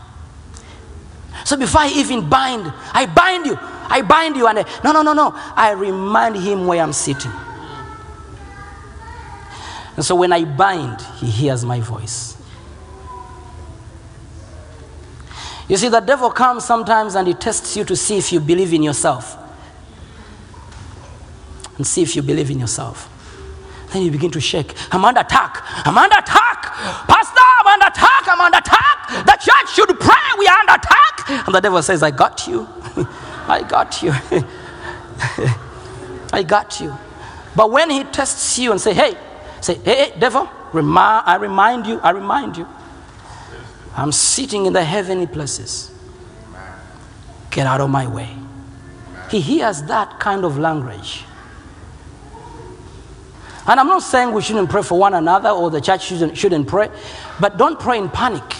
So 1.45 1.57
before 1.57 1.81
I 1.81 1.89
even 1.95 2.29
bind, 2.29 2.71
I 2.93 3.05
bind 3.05 3.45
you, 3.45 3.57
I 3.59 4.01
bind 4.01 4.35
you, 4.35 4.47
and 4.47 4.59
I, 4.59 4.81
no, 4.83 4.91
no, 4.91 5.01
no, 5.01 5.13
no. 5.13 5.31
I 5.35 5.71
remind 5.71 6.35
him 6.35 6.67
where 6.67 6.81
I'm 6.81 6.93
sitting. 6.93 7.31
And 9.95 10.05
so 10.05 10.15
when 10.15 10.31
I 10.31 10.45
bind, 10.45 11.01
he 11.19 11.27
hears 11.27 11.65
my 11.65 11.81
voice. 11.81 12.37
You 15.67 15.77
see, 15.77 15.89
the 15.89 15.99
devil 15.99 16.31
comes 16.31 16.65
sometimes 16.65 17.15
and 17.15 17.27
he 17.27 17.33
tests 17.33 17.77
you 17.77 17.83
to 17.85 17.95
see 17.95 18.17
if 18.17 18.31
you 18.31 18.39
believe 18.39 18.73
in 18.73 18.81
yourself. 18.81 19.37
And 21.77 21.85
see 21.85 22.01
if 22.01 22.15
you 22.15 22.21
believe 22.21 22.49
in 22.49 22.59
yourself. 22.59 23.07
Then 23.91 24.03
you 24.03 24.11
begin 24.11 24.31
to 24.31 24.39
shake. 24.39 24.73
I'm 24.91 25.05
under 25.05 25.21
attack. 25.21 25.61
I'm 25.85 25.97
under 25.97 26.17
attack. 26.17 26.63
Pastor, 27.07 27.41
I'm 27.59 27.67
under 27.67 27.87
attack. 27.87 28.27
I'm 28.27 28.41
under 28.41 28.57
attack. 28.57 28.98
The 29.09 29.37
church 29.41 29.73
should 29.73 29.99
pray. 29.99 30.15
We 30.37 30.47
are 30.47 30.59
under 30.59 30.73
attack. 30.73 31.47
And 31.47 31.55
the 31.55 31.59
devil 31.59 31.81
says, 31.81 32.03
I 32.03 32.11
got 32.11 32.47
you. 32.47 32.67
I 33.47 33.63
got 33.67 34.01
you. 34.01 34.11
I 36.31 36.43
got 36.43 36.79
you. 36.79 36.95
But 37.55 37.71
when 37.71 37.89
he 37.89 38.03
tests 38.03 38.59
you 38.59 38.71
and 38.71 38.79
say, 38.79 38.93
hey, 38.93 39.17
say, 39.61 39.75
hey, 39.75 39.95
hey 40.11 40.19
devil, 40.19 40.47
I 40.73 41.37
remind 41.41 41.87
you, 41.87 41.99
I 41.99 42.11
remind 42.11 42.57
you. 42.57 42.67
I'm 43.95 44.11
sitting 44.11 44.65
in 44.65 44.73
the 44.73 44.83
heavenly 44.83 45.27
places. 45.27 45.91
Get 47.49 47.65
out 47.65 47.81
of 47.81 47.89
my 47.89 48.07
way. 48.07 48.29
He 49.31 49.41
hears 49.41 49.81
that 49.83 50.19
kind 50.19 50.45
of 50.45 50.57
language. 50.57 51.25
And 53.67 53.79
I'm 53.79 53.87
not 53.87 54.03
saying 54.03 54.31
we 54.31 54.41
shouldn't 54.41 54.69
pray 54.69 54.81
for 54.81 54.97
one 54.97 55.13
another 55.13 55.49
or 55.49 55.69
the 55.69 55.81
church 55.81 56.05
shouldn't, 56.05 56.37
shouldn't 56.37 56.67
pray, 56.67 56.89
but 57.39 57.57
don't 57.57 57.79
pray 57.79 57.97
in 57.97 58.09
panic. 58.09 58.55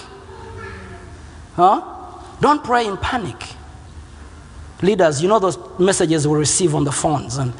Huh? 1.60 1.82
Don't 2.40 2.64
pray 2.64 2.88
in 2.88 2.96
panic. 2.96 3.36
Leaders, 4.82 5.22
you 5.22 5.28
know 5.28 5.40
those 5.40 5.58
messages 5.78 6.26
we 6.26 6.38
receive 6.38 6.74
on 6.74 6.86
the 6.86 6.92
phones 6.94 7.36
and 7.36 7.52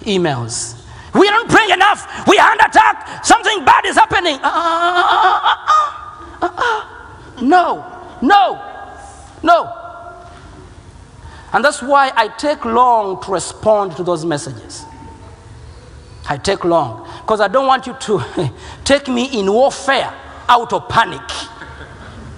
emails. 0.00 0.84
We 1.14 1.28
aren't 1.28 1.48
praying 1.48 1.70
enough. 1.70 2.26
We 2.26 2.36
are 2.36 2.50
under 2.50 2.64
attack. 2.64 3.24
Something 3.24 3.64
bad 3.64 3.86
is 3.86 3.94
happening. 3.94 4.34
Uh, 4.34 4.40
uh, 4.42 5.40
uh, 5.46 6.48
uh, 6.48 6.50
uh. 6.56 7.42
No, 7.42 8.18
no, 8.20 8.60
no. 9.44 9.72
And 11.52 11.64
that's 11.64 11.80
why 11.80 12.10
I 12.16 12.26
take 12.36 12.64
long 12.64 13.22
to 13.22 13.30
respond 13.30 13.94
to 13.98 14.02
those 14.02 14.24
messages. 14.24 14.84
I 16.28 16.38
take 16.38 16.64
long 16.64 17.08
because 17.20 17.40
I 17.40 17.46
don't 17.46 17.68
want 17.68 17.86
you 17.86 17.94
to 18.00 18.52
take 18.84 19.06
me 19.06 19.26
in 19.38 19.52
warfare 19.52 20.12
out 20.48 20.72
of 20.72 20.88
panic. 20.88 21.22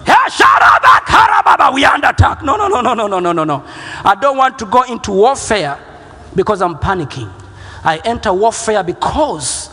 Ah, 0.09 1.03
karababa, 1.07 1.73
we 1.73 1.85
are 1.85 1.95
under 1.95 2.09
attack. 2.09 2.42
No, 2.42 2.57
no, 2.57 2.69
no, 2.69 2.81
no, 2.81 2.95
no, 2.95 3.07
no, 3.07 3.19
no, 3.19 3.33
no, 3.33 3.45
no. 3.45 3.64
I 4.05 4.14
don't 4.21 4.37
want 4.37 4.59
to 4.59 4.66
go 4.66 4.83
into 4.83 5.12
warfare 5.12 5.79
because 6.35 6.62
I'm 6.62 6.77
panicking. 6.77 7.31
I 7.85 7.99
enter 8.05 8.33
warfare 8.33 8.83
because 8.83 9.71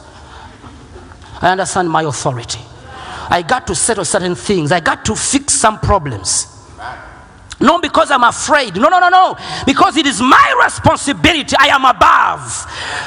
I 1.41 1.51
understand 1.51 1.89
my 1.89 2.03
authority. 2.03 2.59
I 3.29 3.41
got 3.41 3.67
to 3.67 3.75
settle 3.75 4.05
certain 4.05 4.35
things. 4.35 4.71
I 4.71 4.79
got 4.79 5.05
to 5.05 5.15
fix 5.15 5.53
some 5.53 5.79
problems. 5.79 6.47
Not 7.59 7.81
because 7.81 8.11
I'm 8.11 8.23
afraid. 8.23 8.75
No, 8.75 8.89
no, 8.89 8.99
no, 8.99 9.09
no. 9.09 9.37
Because 9.65 9.95
it 9.97 10.05
is 10.05 10.21
my 10.21 10.61
responsibility. 10.63 11.55
I 11.57 11.67
am 11.67 11.85
above. 11.85 12.43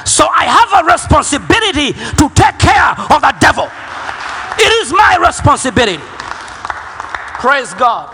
So 0.09 0.27
I 0.27 0.45
have 0.45 0.85
a 0.85 0.93
responsibility 0.93 1.93
to 1.93 2.29
take 2.35 2.59
care 2.59 2.91
of 3.15 3.21
the 3.21 3.35
devil. 3.39 3.69
It 4.59 4.73
is 4.83 4.93
my 4.93 5.19
responsibility. 5.21 6.03
Praise 7.39 7.75
God. 7.75 8.13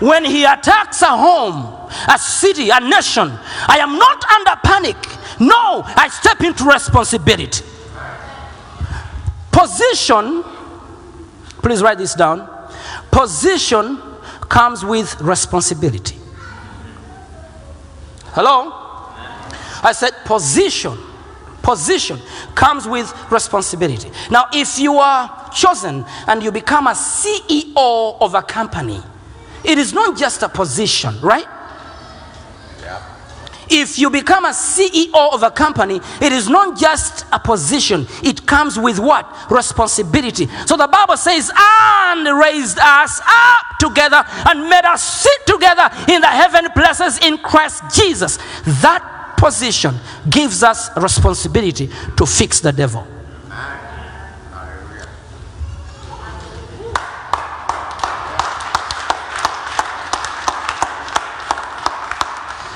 When 0.00 0.24
he 0.24 0.44
attacks 0.44 1.02
a 1.02 1.16
home, 1.16 1.90
a 2.08 2.18
city, 2.18 2.70
a 2.70 2.80
nation, 2.80 3.28
I 3.66 3.78
am 3.80 3.98
not 3.98 4.24
under 4.30 4.56
panic. 4.62 4.96
No, 5.40 5.82
I 5.84 6.08
step 6.08 6.40
into 6.42 6.64
responsibility. 6.64 7.64
Position, 9.52 10.44
please 11.62 11.82
write 11.82 11.98
this 11.98 12.14
down. 12.14 12.48
Position 13.10 14.00
comes 14.48 14.84
with 14.84 15.20
responsibility. 15.20 16.16
Hello? 18.32 18.72
I 19.82 19.92
said 19.92 20.12
position. 20.24 20.96
Position 21.68 22.18
comes 22.54 22.88
with 22.88 23.14
responsibility. 23.30 24.10
Now, 24.30 24.46
if 24.54 24.78
you 24.78 24.94
are 24.94 25.50
chosen 25.50 26.06
and 26.26 26.42
you 26.42 26.50
become 26.50 26.86
a 26.86 26.92
CEO 26.92 28.16
of 28.22 28.34
a 28.34 28.40
company, 28.40 29.02
it 29.62 29.76
is 29.76 29.92
not 29.92 30.16
just 30.16 30.42
a 30.42 30.48
position, 30.48 31.20
right? 31.20 31.44
If 33.68 33.98
you 33.98 34.08
become 34.08 34.46
a 34.46 34.52
CEO 34.52 35.34
of 35.34 35.42
a 35.42 35.50
company, 35.50 36.00
it 36.22 36.32
is 36.32 36.48
not 36.48 36.78
just 36.78 37.26
a 37.32 37.38
position, 37.38 38.06
it 38.22 38.46
comes 38.46 38.78
with 38.78 38.98
what? 38.98 39.30
Responsibility. 39.50 40.46
So 40.64 40.74
the 40.78 40.88
Bible 40.88 41.18
says, 41.18 41.52
and 41.54 42.38
raised 42.38 42.78
us 42.78 43.20
up 43.26 43.78
together 43.78 44.24
and 44.48 44.70
made 44.70 44.86
us 44.86 45.02
sit 45.22 45.46
together 45.46 45.90
in 46.10 46.22
the 46.22 46.28
heavenly 46.28 46.70
places 46.70 47.18
in 47.18 47.36
Christ 47.36 47.82
Jesus. 47.94 48.38
That 48.80 49.18
position 49.38 49.94
gives 50.28 50.62
us 50.62 50.90
responsibility 50.96 51.88
to 52.16 52.26
fix 52.26 52.60
the 52.60 52.72
devil. 52.72 53.06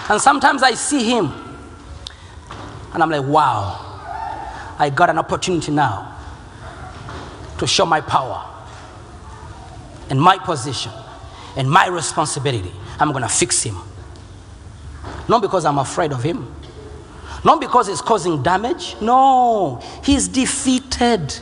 And 0.09 0.21
sometimes 0.21 0.63
I 0.63 0.75
see 0.75 1.05
him 1.05 1.33
and 2.93 3.03
I'm 3.03 3.11
like, 3.11 3.25
wow, 3.25 3.79
I 4.79 4.91
got 4.91 5.09
an 5.09 5.19
opportunity 5.19 5.73
now 5.73 6.19
to 7.59 7.67
show 7.67 7.87
my 7.87 8.01
power 8.01 8.47
and 10.11 10.21
my 10.21 10.37
position 10.37 10.93
and 11.57 11.71
my 11.71 11.87
responsibility. 11.87 12.73
I'm 12.99 13.13
going 13.13 13.23
to 13.23 13.29
fix 13.29 13.63
him. 13.63 13.77
Not 15.33 15.41
because 15.41 15.65
I'm 15.65 15.79
afraid 15.79 16.13
of 16.13 16.23
him, 16.23 16.55
not 17.43 17.59
because 17.59 17.87
he's 17.87 18.03
causing 18.03 18.43
damage. 18.43 18.97
No, 19.01 19.81
he's 20.05 20.29
defeated. 20.29 21.41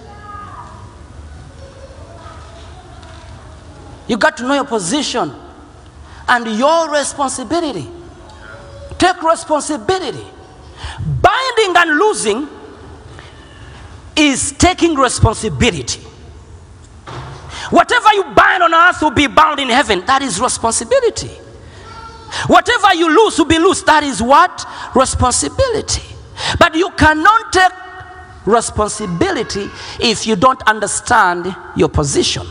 You 4.07 4.17
got 4.17 4.37
to 4.37 4.45
know 4.45 4.55
your 4.55 4.65
position 4.65 5.35
and 6.29 6.47
your 6.57 6.93
responsibility. 6.93 7.89
Take 8.97 9.21
responsibility. 9.25 10.25
Binding 11.21 11.77
and 11.77 11.99
losing 11.99 12.49
is 14.15 14.53
taking 14.53 14.95
responsibility. 14.95 16.01
Whatever 17.71 18.15
you 18.15 18.23
bind 18.37 18.63
on 18.63 18.73
earth 18.73 19.03
will 19.03 19.11
be 19.11 19.27
bound 19.27 19.59
in 19.59 19.69
heaven. 19.69 20.05
That 20.07 20.23
is 20.23 20.41
responsibility. 20.41 21.33
Whatever 22.47 22.95
you 22.95 23.09
lose 23.09 23.39
will 23.39 23.47
be 23.47 23.59
loose. 23.59 23.83
That 23.83 24.03
is 24.03 24.23
what? 24.23 24.67
Responsibility. 24.95 26.03
But 26.59 26.75
you 26.75 26.91
cannot 26.91 27.53
take 27.53 27.73
responsibility 28.47 29.69
if 30.01 30.27
you 30.27 30.37
don't 30.37 30.63
understand 30.67 31.55
your 31.77 31.89
position. 31.89 32.47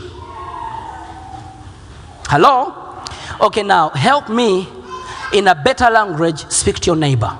Hello? 2.26 3.02
Okay, 3.40 3.62
now 3.62 3.88
help 3.90 4.28
me 4.28 4.68
in 5.32 5.48
a 5.48 5.54
better 5.54 5.90
language 5.90 6.48
speak 6.50 6.76
to 6.80 6.86
your 6.86 6.96
neighbor 6.96 7.36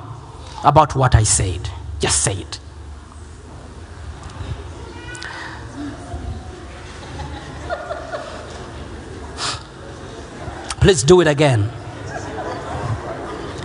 about 0.65 0.95
what 0.97 1.15
I 1.15 1.23
said. 1.23 1.69
Just 2.01 2.23
say 2.23 2.35
it. 2.35 2.59
Please 10.81 11.03
do 11.03 11.21
it 11.21 11.27
again. 11.27 11.71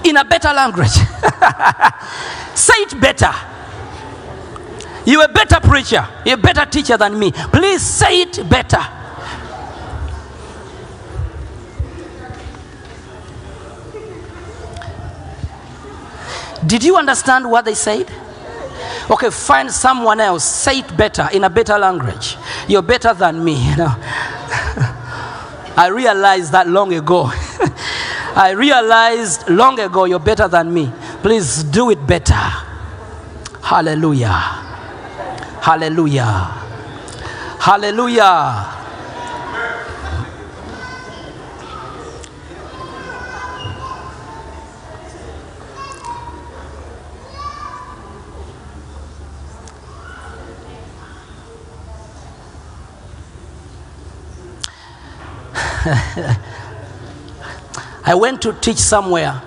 In 0.05 0.17
a 0.17 0.23
better 0.23 0.53
language. 0.53 0.89
say 2.55 2.75
it 2.77 3.01
better. 3.01 3.33
You're 5.05 5.25
a 5.25 5.27
better 5.27 5.59
preacher. 5.59 6.07
You're 6.25 6.35
a 6.35 6.41
better 6.41 6.65
teacher 6.65 6.95
than 6.95 7.17
me. 7.17 7.31
Please 7.31 7.81
say 7.81 8.21
it 8.21 8.47
better. 8.49 8.81
Did 16.65 16.83
you 16.83 16.97
understand 16.97 17.49
what 17.49 17.65
they 17.65 17.75
said? 17.75 18.11
Okay, 19.09 19.29
find 19.29 19.71
someone 19.71 20.19
else. 20.19 20.43
Say 20.43 20.79
it 20.79 20.97
better 20.97 21.29
in 21.31 21.43
a 21.43 21.49
better 21.49 21.77
language. 21.77 22.37
You're 22.67 22.81
better 22.81 23.13
than 23.13 23.43
me, 23.43 23.53
you 23.69 23.75
know. 23.77 23.95
I 25.77 25.89
realized 25.91 26.51
that 26.53 26.67
long 26.67 26.93
ago. 26.93 27.31
I 28.37 28.49
realized 28.51 29.47
long 29.49 29.79
ago 29.79 30.03
you're 30.03 30.19
better 30.19 30.49
than 30.49 30.73
me. 30.73 30.91
Please 31.21 31.63
do 31.63 31.89
it 31.89 32.05
better. 32.05 32.33
Hallelujah. 33.63 34.27
Hallelujah. 35.61 36.51
Hallelujah. 37.59 38.71
I 58.07 58.13
went 58.13 58.43
to 58.43 58.53
teach 58.53 58.77
somewhere, 58.77 59.41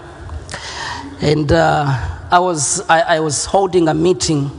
and 1.21 1.53
uh, 1.53 1.87
I, 2.29 2.41
was, 2.41 2.81
I, 2.89 3.03
I 3.03 3.21
was 3.21 3.45
holding 3.45 3.87
a 3.87 3.95
meeting, 3.95 4.51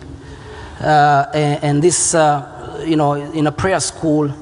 uh, 0.79 1.25
and, 1.33 1.63
and 1.63 1.83
this, 1.83 2.15
uh, 2.15 2.81
you 2.87 2.95
know, 2.95 3.15
in 3.15 3.45
a 3.47 3.51
prayer 3.51 3.81
school. 3.81 4.33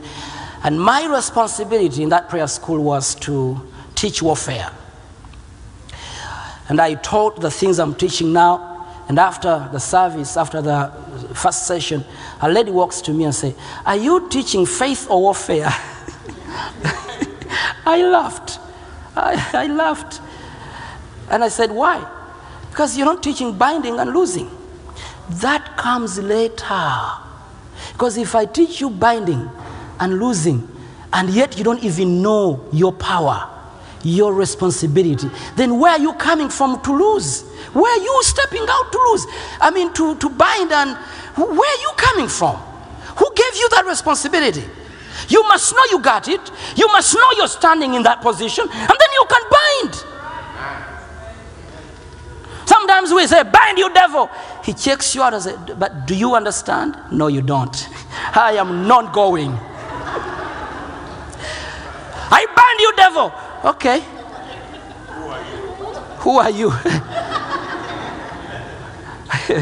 And 0.63 0.79
my 0.79 1.07
responsibility 1.07 2.03
in 2.03 2.09
that 2.09 2.29
prayer 2.29 2.45
school 2.47 2.83
was 2.83 3.15
to 3.15 3.59
teach 3.95 4.21
warfare. 4.21 4.69
And 6.69 6.79
I 6.79 6.93
taught 6.93 7.41
the 7.41 7.49
things 7.49 7.79
I'm 7.79 7.95
teaching 7.95 8.31
now. 8.31 8.85
And 9.09 9.17
after 9.17 9.69
the 9.71 9.79
service, 9.79 10.37
after 10.37 10.61
the 10.61 10.91
first 11.33 11.65
session, 11.65 12.05
a 12.41 12.51
lady 12.51 12.69
walks 12.69 13.01
to 13.01 13.11
me 13.11 13.23
and 13.23 13.33
say, 13.33 13.55
"Are 13.87 13.95
you 13.95 14.29
teaching 14.29 14.67
faith 14.67 15.09
or 15.09 15.19
warfare?" 15.19 15.69
I 17.87 18.03
laughed. 18.03 18.59
I, 19.17 19.63
I 19.63 19.67
laughed. 19.67 20.21
And 21.29 21.43
I 21.43 21.49
said, 21.49 21.71
Why? 21.71 22.05
Because 22.69 22.97
you're 22.97 23.05
not 23.05 23.23
teaching 23.23 23.57
binding 23.57 23.99
and 23.99 24.13
losing. 24.13 24.49
That 25.29 25.77
comes 25.77 26.19
later. 26.19 26.91
Because 27.93 28.17
if 28.17 28.35
I 28.35 28.45
teach 28.45 28.79
you 28.79 28.89
binding 28.89 29.49
and 29.99 30.19
losing, 30.19 30.67
and 31.11 31.29
yet 31.29 31.57
you 31.57 31.63
don't 31.63 31.83
even 31.83 32.21
know 32.21 32.67
your 32.71 32.93
power, 32.93 33.49
your 34.03 34.33
responsibility, 34.33 35.29
then 35.55 35.79
where 35.79 35.93
are 35.93 35.99
you 35.99 36.13
coming 36.13 36.49
from 36.49 36.81
to 36.81 36.93
lose? 36.95 37.41
Where 37.73 37.91
are 37.91 38.03
you 38.03 38.19
stepping 38.23 38.65
out 38.69 38.91
to 38.91 38.97
lose? 39.09 39.25
I 39.59 39.71
mean, 39.71 39.91
to, 39.93 40.15
to 40.15 40.29
bind 40.29 40.71
and 40.71 40.95
where 41.35 41.49
are 41.49 41.81
you 41.81 41.91
coming 41.97 42.27
from? 42.27 42.55
Who 42.55 43.31
gave 43.35 43.55
you 43.55 43.69
that 43.69 43.85
responsibility? 43.87 44.63
You 45.29 45.43
must 45.47 45.73
know 45.73 45.83
you 45.91 45.99
got 45.99 46.27
it. 46.27 46.51
You 46.75 46.87
must 46.87 47.13
know 47.15 47.31
you're 47.37 47.47
standing 47.47 47.93
in 47.93 48.03
that 48.03 48.21
position, 48.21 48.67
and 48.69 48.71
then 48.71 49.11
you 49.13 49.25
can 49.29 49.41
bind. 49.49 50.05
Sometimes 52.65 53.13
we 53.13 53.25
say, 53.27 53.43
Bind 53.43 53.77
you, 53.77 53.93
devil. 53.93 54.29
He 54.63 54.73
checks 54.73 55.15
you 55.15 55.23
out 55.23 55.33
and 55.33 55.41
says, 55.43 55.57
But 55.77 56.05
do 56.05 56.15
you 56.15 56.35
understand? 56.35 56.97
No, 57.11 57.27
you 57.27 57.41
don't. 57.41 57.89
I 58.35 58.53
am 58.57 58.87
not 58.87 59.13
going. 59.13 59.51
I 62.29 62.45
bind 62.55 62.79
you, 62.79 62.93
devil. 62.95 63.31
Okay. 63.63 64.03
Who 66.19 66.37
are 66.37 66.49
you? 66.49 66.69
Who? 66.69 66.81
Are 69.29 69.61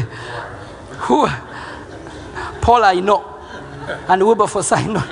Who 1.06 1.28
Paul, 2.60 2.82
I 2.84 2.94
know. 2.94 3.24
And 4.08 4.26
Wilberforce, 4.26 4.72
I 4.72 4.86
know. 4.86 5.04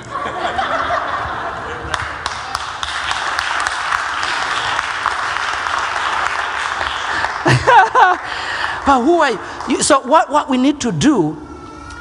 But 8.85 9.03
who 9.03 9.19
are 9.19 9.31
you? 9.69 9.81
So, 9.81 10.01
what, 10.01 10.29
what 10.31 10.49
we 10.49 10.57
need 10.57 10.79
to 10.81 10.91
do 10.91 11.37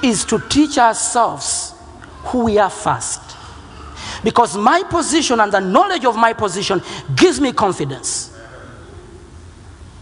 is 0.02 0.24
to 0.26 0.38
teach 0.48 0.76
ourselves 0.78 1.74
who 2.24 2.44
we 2.44 2.58
are 2.58 2.70
first. 2.70 3.20
Because 4.22 4.56
my 4.56 4.82
position 4.82 5.40
and 5.40 5.52
the 5.52 5.60
knowledge 5.60 6.04
of 6.04 6.16
my 6.16 6.32
position 6.32 6.82
gives 7.14 7.40
me 7.40 7.52
confidence. 7.52 8.36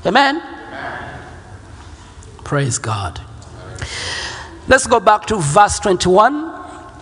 Amen? 0.05 0.43
Praise 2.45 2.79
God. 2.79 3.21
Let's 4.69 4.87
go 4.87 5.01
back 5.01 5.27
to 5.27 5.37
verse 5.37 5.79
21, 5.81 6.55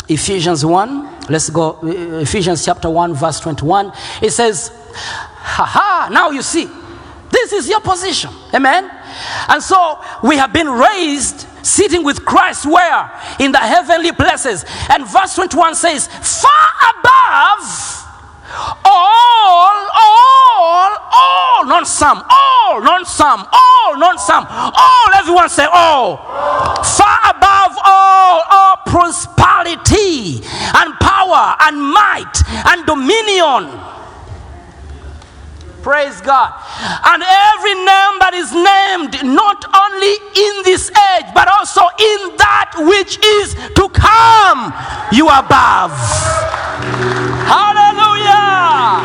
Ephesians 0.08 0.64
1. 0.64 1.26
Let's 1.28 1.50
go, 1.50 1.78
uh, 1.82 2.20
Ephesians 2.20 2.64
chapter 2.64 2.88
1, 2.90 3.14
verse 3.14 3.40
21. 3.40 3.92
It 4.22 4.30
says, 4.30 4.72
Ha 4.92 5.64
ha, 5.64 6.08
now 6.10 6.30
you 6.30 6.42
see, 6.42 6.68
this 7.30 7.52
is 7.52 7.68
your 7.68 7.80
position. 7.80 8.30
Amen? 8.54 8.90
And 9.48 9.62
so 9.62 10.02
we 10.22 10.36
have 10.36 10.52
been 10.52 10.68
raised 10.68 11.46
sitting 11.62 12.04
with 12.04 12.24
Christ 12.24 12.66
where? 12.66 13.10
In 13.38 13.52
the 13.52 13.58
heavenly 13.58 14.12
places. 14.12 14.64
And 14.90 15.06
verse 15.06 15.34
21 15.34 15.74
says, 15.74 16.06
far 16.08 16.50
above 16.90 18.00
all, 18.84 19.90
all, 19.94 20.96
all, 21.12 21.64
not 21.66 21.86
some, 21.86 22.22
all, 22.28 22.80
not 22.80 23.06
some, 23.06 23.46
all, 23.52 23.96
not 23.96 24.20
some, 24.20 24.46
all, 24.48 25.12
everyone 25.14 25.48
say 25.48 25.66
all. 25.70 26.16
Far 26.82 27.18
above 27.30 27.78
all, 27.84 28.42
all 28.50 28.76
prosperity 28.86 30.40
and 30.74 30.94
power 31.00 31.56
and 31.60 31.80
might 31.80 32.42
and 32.66 32.86
dominion. 32.86 33.99
Praise 35.82 36.20
God. 36.20 36.52
And 37.04 37.22
every 37.22 37.74
name 37.74 38.14
that 38.20 38.32
is 38.34 38.52
named, 38.52 39.16
not 39.24 39.64
only 39.72 40.14
in 40.36 40.62
this 40.64 40.90
age, 40.90 41.26
but 41.34 41.48
also 41.48 41.80
in 41.80 42.36
that 42.36 42.72
which 42.76 43.16
is 43.24 43.54
to 43.74 43.88
come, 43.88 44.74
you 45.10 45.28
above. 45.28 45.92
Hallelujah. 47.48 49.00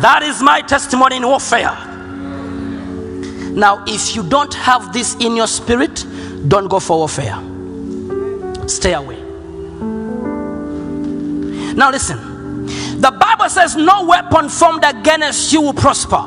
That 0.00 0.22
is 0.22 0.42
my 0.42 0.62
testimony 0.62 1.16
in 1.16 1.26
warfare. 1.26 1.76
Now, 3.54 3.84
if 3.86 4.16
you 4.16 4.22
don't 4.22 4.54
have 4.54 4.94
this 4.94 5.14
in 5.16 5.36
your 5.36 5.46
spirit, 5.46 6.06
don't 6.48 6.68
go 6.68 6.80
for 6.80 6.96
warfare. 6.98 7.38
Stay 8.66 8.94
away. 8.94 9.20
Now, 11.74 11.90
listen. 11.90 12.31
The 13.00 13.10
Bible 13.10 13.48
says, 13.48 13.76
No 13.76 14.04
weapon 14.04 14.48
formed 14.48 14.84
against 14.84 15.52
you 15.52 15.60
will 15.60 15.72
prosper. 15.72 16.22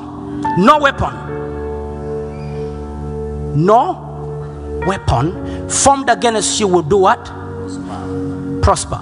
No 0.58 0.80
weapon. 0.80 1.14
No 3.66 4.84
weapon 4.86 5.70
formed 5.70 6.10
against 6.10 6.60
you 6.60 6.68
will 6.68 6.82
do 6.82 6.98
what? 6.98 7.24
Prosper. 8.62 9.00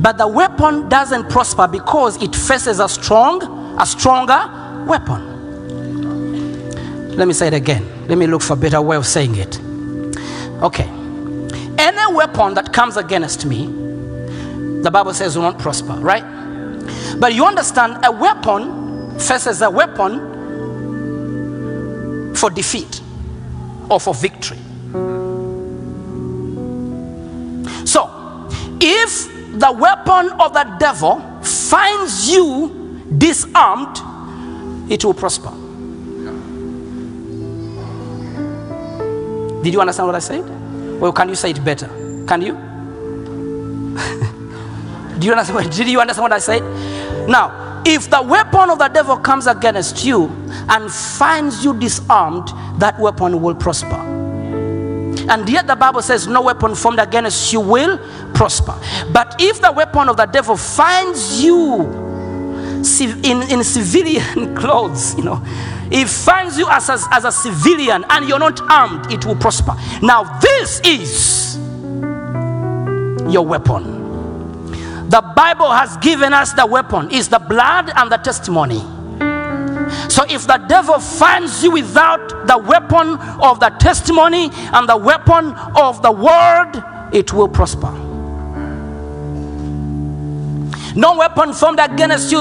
But 0.00 0.18
the 0.18 0.26
weapon 0.26 0.88
doesn't 0.88 1.28
prosper 1.30 1.68
because 1.68 2.20
it 2.22 2.34
faces 2.34 2.80
a 2.80 2.88
strong, 2.88 3.42
a 3.78 3.86
stronger 3.86 4.84
weapon. 4.86 5.30
Let 7.16 7.28
me 7.28 7.34
say 7.34 7.48
it 7.48 7.54
again. 7.54 7.86
Let 8.08 8.18
me 8.18 8.26
look 8.26 8.42
for 8.42 8.54
a 8.54 8.56
better 8.56 8.80
way 8.80 8.96
of 8.96 9.06
saying 9.06 9.36
it. 9.36 9.60
Okay. 10.62 10.88
Any 11.78 12.14
weapon 12.14 12.54
that 12.54 12.72
comes 12.72 12.96
against 12.96 13.46
me, 13.46 13.66
the 14.82 14.90
Bible 14.90 15.14
says 15.14 15.36
will 15.36 15.44
not 15.44 15.58
prosper, 15.58 15.92
right? 15.94 16.39
But 17.18 17.34
you 17.34 17.44
understand, 17.44 17.98
a 18.04 18.12
weapon 18.12 19.18
faces 19.18 19.62
a 19.62 19.70
weapon 19.70 20.30
for 22.34 22.50
defeat 22.50 23.00
or 23.90 24.00
for 24.00 24.14
victory. 24.14 24.58
So, 27.84 28.08
if 28.80 29.28
the 29.58 29.72
weapon 29.72 30.30
of 30.40 30.54
the 30.54 30.64
devil 30.78 31.20
finds 31.42 32.30
you 32.30 33.02
disarmed, 33.18 33.98
it 34.90 35.04
will 35.04 35.14
prosper. 35.14 35.50
Did 39.62 39.74
you 39.74 39.80
understand 39.80 40.06
what 40.06 40.16
I 40.16 40.20
said? 40.20 41.00
Well, 41.00 41.12
can 41.12 41.28
you 41.28 41.34
say 41.34 41.50
it 41.50 41.62
better? 41.64 41.86
Can 42.26 42.42
you? 42.42 42.54
Do 45.18 45.26
you 45.26 45.32
understand? 45.32 45.56
What, 45.56 45.70
did 45.70 45.88
you 45.88 46.00
understand 46.00 46.22
what 46.22 46.32
I 46.32 46.38
said? 46.38 46.62
Now, 47.30 47.80
if 47.86 48.10
the 48.10 48.20
weapon 48.20 48.70
of 48.70 48.80
the 48.80 48.88
devil 48.88 49.16
comes 49.16 49.46
against 49.46 50.04
you 50.04 50.24
and 50.68 50.90
finds 50.90 51.64
you 51.64 51.78
disarmed, 51.78 52.48
that 52.80 52.98
weapon 52.98 53.40
will 53.40 53.54
prosper. 53.54 53.94
And 55.30 55.48
yet 55.48 55.68
the 55.68 55.76
Bible 55.76 56.02
says, 56.02 56.26
No 56.26 56.42
weapon 56.42 56.74
formed 56.74 56.98
against 56.98 57.52
you 57.52 57.60
will 57.60 57.98
prosper. 58.34 58.74
But 59.12 59.36
if 59.38 59.60
the 59.60 59.70
weapon 59.70 60.08
of 60.08 60.16
the 60.16 60.26
devil 60.26 60.56
finds 60.56 61.40
you 61.42 61.84
in, 63.22 63.42
in 63.48 63.62
civilian 63.62 64.56
clothes, 64.56 65.14
you 65.14 65.22
know, 65.22 65.40
it 65.88 66.08
finds 66.08 66.58
you 66.58 66.66
as 66.68 66.88
a, 66.88 66.98
as 67.12 67.24
a 67.24 67.30
civilian 67.30 68.04
and 68.10 68.28
you're 68.28 68.40
not 68.40 68.60
armed, 68.68 69.12
it 69.12 69.24
will 69.24 69.36
prosper. 69.36 69.76
Now, 70.02 70.40
this 70.40 70.80
is 70.84 71.56
your 73.32 73.46
weapon. 73.46 73.99
The 75.10 75.22
Bible 75.34 75.72
has 75.72 75.96
given 75.96 76.32
us 76.32 76.52
the 76.52 76.64
weapon 76.64 77.10
is 77.10 77.28
the 77.28 77.40
blood 77.40 77.90
and 77.96 78.12
the 78.12 78.18
testimony. 78.18 78.78
So 80.08 80.22
if 80.28 80.46
the 80.46 80.64
devil 80.68 81.00
finds 81.00 81.64
you 81.64 81.72
without 81.72 82.46
the 82.46 82.56
weapon 82.56 83.18
of 83.42 83.58
the 83.58 83.70
testimony 83.80 84.50
and 84.72 84.88
the 84.88 84.96
weapon 84.96 85.52
of 85.74 86.00
the 86.00 86.12
word, 86.12 86.84
it 87.12 87.32
will 87.32 87.48
prosper. 87.48 87.90
No 90.94 91.16
weapon 91.16 91.54
formed 91.54 91.80
against 91.80 92.30
you 92.30 92.40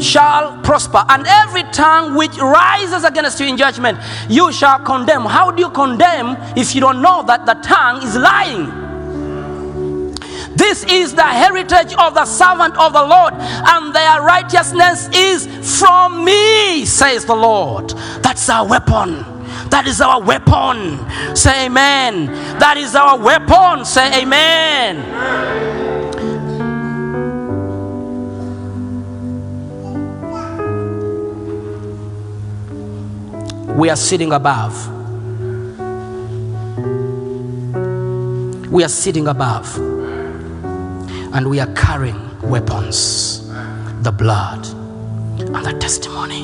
shall 0.00 0.58
prosper, 0.62 1.04
and 1.10 1.26
every 1.26 1.64
tongue 1.64 2.14
which 2.14 2.34
rises 2.38 3.04
against 3.04 3.38
you 3.40 3.46
in 3.46 3.58
judgment, 3.58 3.98
you 4.30 4.50
shall 4.52 4.78
condemn. 4.78 5.26
How 5.26 5.50
do 5.50 5.60
you 5.60 5.68
condemn 5.68 6.38
if 6.56 6.74
you 6.74 6.80
don't 6.80 7.02
know 7.02 7.22
that 7.24 7.44
the 7.44 7.54
tongue 7.54 8.02
is 8.02 8.16
lying? 8.16 8.89
This 10.56 10.84
is 10.84 11.14
the 11.14 11.22
heritage 11.22 11.94
of 11.94 12.14
the 12.14 12.24
servant 12.24 12.76
of 12.76 12.92
the 12.92 13.04
Lord, 13.04 13.34
and 13.34 13.94
their 13.94 14.22
righteousness 14.22 15.08
is 15.14 15.46
from 15.78 16.24
me, 16.24 16.84
says 16.84 17.24
the 17.24 17.34
Lord. 17.34 17.90
That's 18.22 18.48
our 18.48 18.66
weapon. 18.66 19.24
That 19.70 19.86
is 19.86 20.00
our 20.00 20.20
weapon. 20.20 20.98
Say 21.36 21.66
amen. 21.66 22.26
That 22.58 22.76
is 22.76 22.94
our 22.94 23.18
weapon. 23.18 23.84
Say 23.84 24.22
amen. 24.22 25.06
We 33.76 33.88
are 33.88 33.96
sitting 33.96 34.32
above. 34.32 34.88
We 38.70 38.84
are 38.84 38.88
sitting 38.88 39.28
above. 39.28 39.89
And 41.32 41.48
we 41.48 41.60
are 41.60 41.72
carrying 41.74 42.20
weapons 42.42 43.48
the 44.02 44.10
blood 44.10 44.66
and 45.38 45.64
the 45.64 45.72
testimony. 45.78 46.42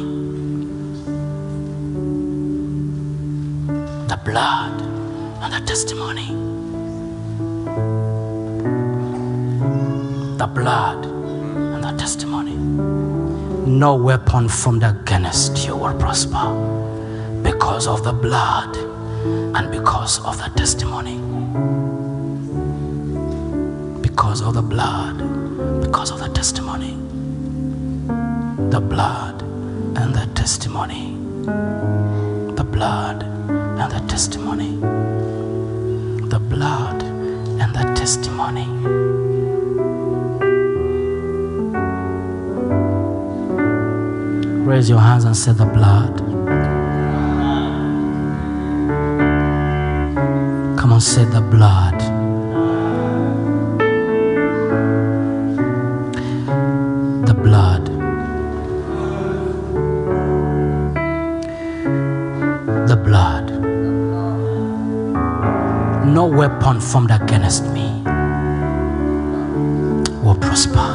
The 4.08 4.20
blood 4.24 4.80
and 5.42 5.52
the 5.52 5.66
testimony. 5.66 6.28
The 10.38 10.46
blood 10.46 11.04
and 11.04 11.82
the 11.82 11.92
testimony. 11.98 12.54
No 13.66 13.96
weapon 13.96 14.48
formed 14.48 14.84
against 14.84 15.66
you 15.66 15.76
will 15.76 15.98
prosper 15.98 16.46
because 17.42 17.88
of 17.88 18.04
the 18.04 18.12
blood 18.12 18.76
and 19.56 19.70
because 19.70 20.24
of 20.24 20.38
the 20.38 20.48
testimony. 20.56 21.16
Because 24.36 24.48
of 24.48 24.54
the 24.54 24.60
blood, 24.60 25.80
because 25.80 26.10
of 26.10 26.18
the 26.18 26.28
testimony. 26.28 26.90
The 28.68 28.80
blood 28.80 29.40
and 29.96 30.14
the 30.14 30.28
testimony. 30.34 31.16
The 32.54 32.62
blood 32.62 33.22
and 33.22 33.90
the 33.90 34.06
testimony. 34.06 34.76
The 36.28 36.38
blood 36.38 37.02
and 37.02 37.74
the 37.74 37.84
testimony. 37.94 38.66
Raise 44.66 44.90
your 44.90 45.00
hands 45.00 45.24
and 45.24 45.34
say 45.34 45.52
the 45.52 45.64
blood. 45.64 46.18
Come 50.78 50.92
on, 50.92 51.00
say 51.00 51.24
the 51.24 51.40
blood. 51.40 52.15
No 66.06 66.24
weapon 66.24 66.80
formed 66.80 67.10
against 67.10 67.64
me 67.72 68.00
will 70.22 70.36
prosper 70.36 70.88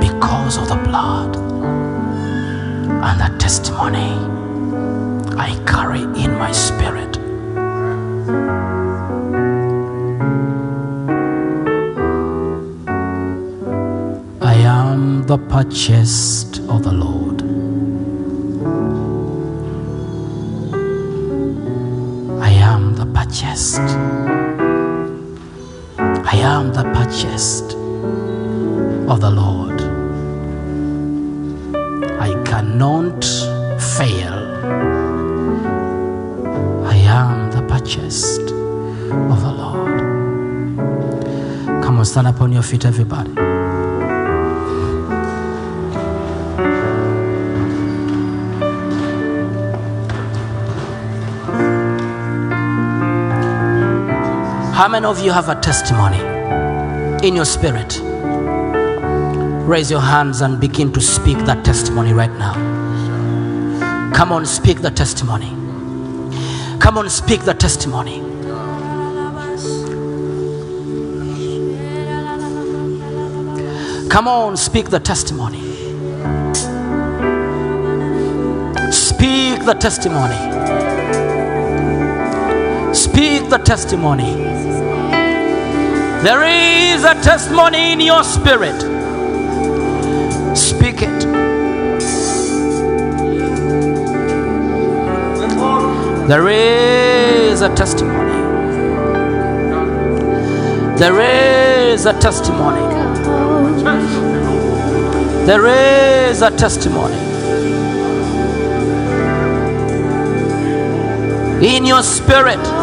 because 0.00 0.58
of 0.58 0.68
the 0.68 0.74
blood 0.84 1.36
and 3.06 3.20
the 3.20 3.38
testimony 3.38 4.12
I 5.38 5.54
carry 5.64 6.02
in 6.02 6.36
my 6.38 6.50
spirit. 6.50 7.18
I 14.42 14.54
am 14.54 15.24
the 15.26 15.38
purchased 15.38 16.58
of 16.68 16.82
the 16.82 16.92
purchased 27.08 27.72
of 29.08 29.20
the 29.22 29.30
Lord. 29.30 29.80
I 32.20 32.34
cannot 32.44 33.24
fail. 33.96 34.34
I 36.84 36.96
am 36.96 37.50
the 37.50 37.62
purchased 37.66 38.52
of 39.32 39.40
the 39.40 39.52
Lord. 39.62 40.00
Come 41.82 41.98
on, 41.98 42.04
stand 42.04 42.26
up 42.26 42.42
on 42.42 42.52
your 42.52 42.62
feet, 42.62 42.84
everybody. 42.84 43.32
How 54.74 54.88
many 54.88 55.06
of 55.06 55.20
you 55.20 55.32
have 55.32 55.48
a 55.48 55.58
testimony 55.58 56.37
in 57.22 57.34
your 57.34 57.44
spirit? 57.44 58.00
Raise 59.68 59.90
your 59.90 60.00
hands 60.00 60.40
and 60.40 60.60
begin 60.60 60.92
to 60.92 61.00
speak 61.00 61.38
that 61.46 61.64
testimony 61.64 62.12
right 62.12 62.32
now. 62.32 62.54
Come 64.14 64.32
on, 64.32 64.46
speak 64.46 64.80
the 64.80 64.90
testimony. 64.90 65.50
Come 66.80 66.96
on, 66.98 67.10
speak 67.10 67.42
the 67.42 67.54
testimony. 67.54 68.20
Come 74.08 74.26
on, 74.26 74.56
speak 74.56 74.88
the 74.88 74.98
testimony. 74.98 75.60
Speak 78.90 79.64
the 79.66 79.76
testimony. 79.78 80.36
Speak 82.94 83.50
the 83.50 83.58
testimony. 83.58 84.47
There 86.22 86.42
is 86.42 87.04
a 87.04 87.14
testimony 87.22 87.92
in 87.92 88.00
your 88.00 88.24
spirit. 88.24 88.80
Speak 90.56 91.02
it. 91.02 91.20
There 96.26 96.48
is 96.48 97.60
a 97.62 97.72
testimony. 97.72 98.32
There 100.98 101.20
is 101.92 102.04
a 102.06 102.12
testimony. 102.18 102.82
There 105.46 105.66
is 106.30 106.42
a 106.42 106.50
testimony. 106.50 107.16
In 111.64 111.86
your 111.86 112.02
spirit. 112.02 112.77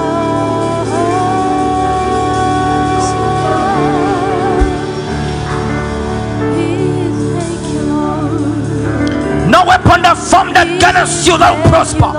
No 9.55 9.63
weapon 9.63 10.01
that 10.01 10.17
formed 10.17 10.51
against 10.51 11.25
you 11.25 11.37
that 11.37 11.55
will 11.55 11.63
prosper. 11.71 12.11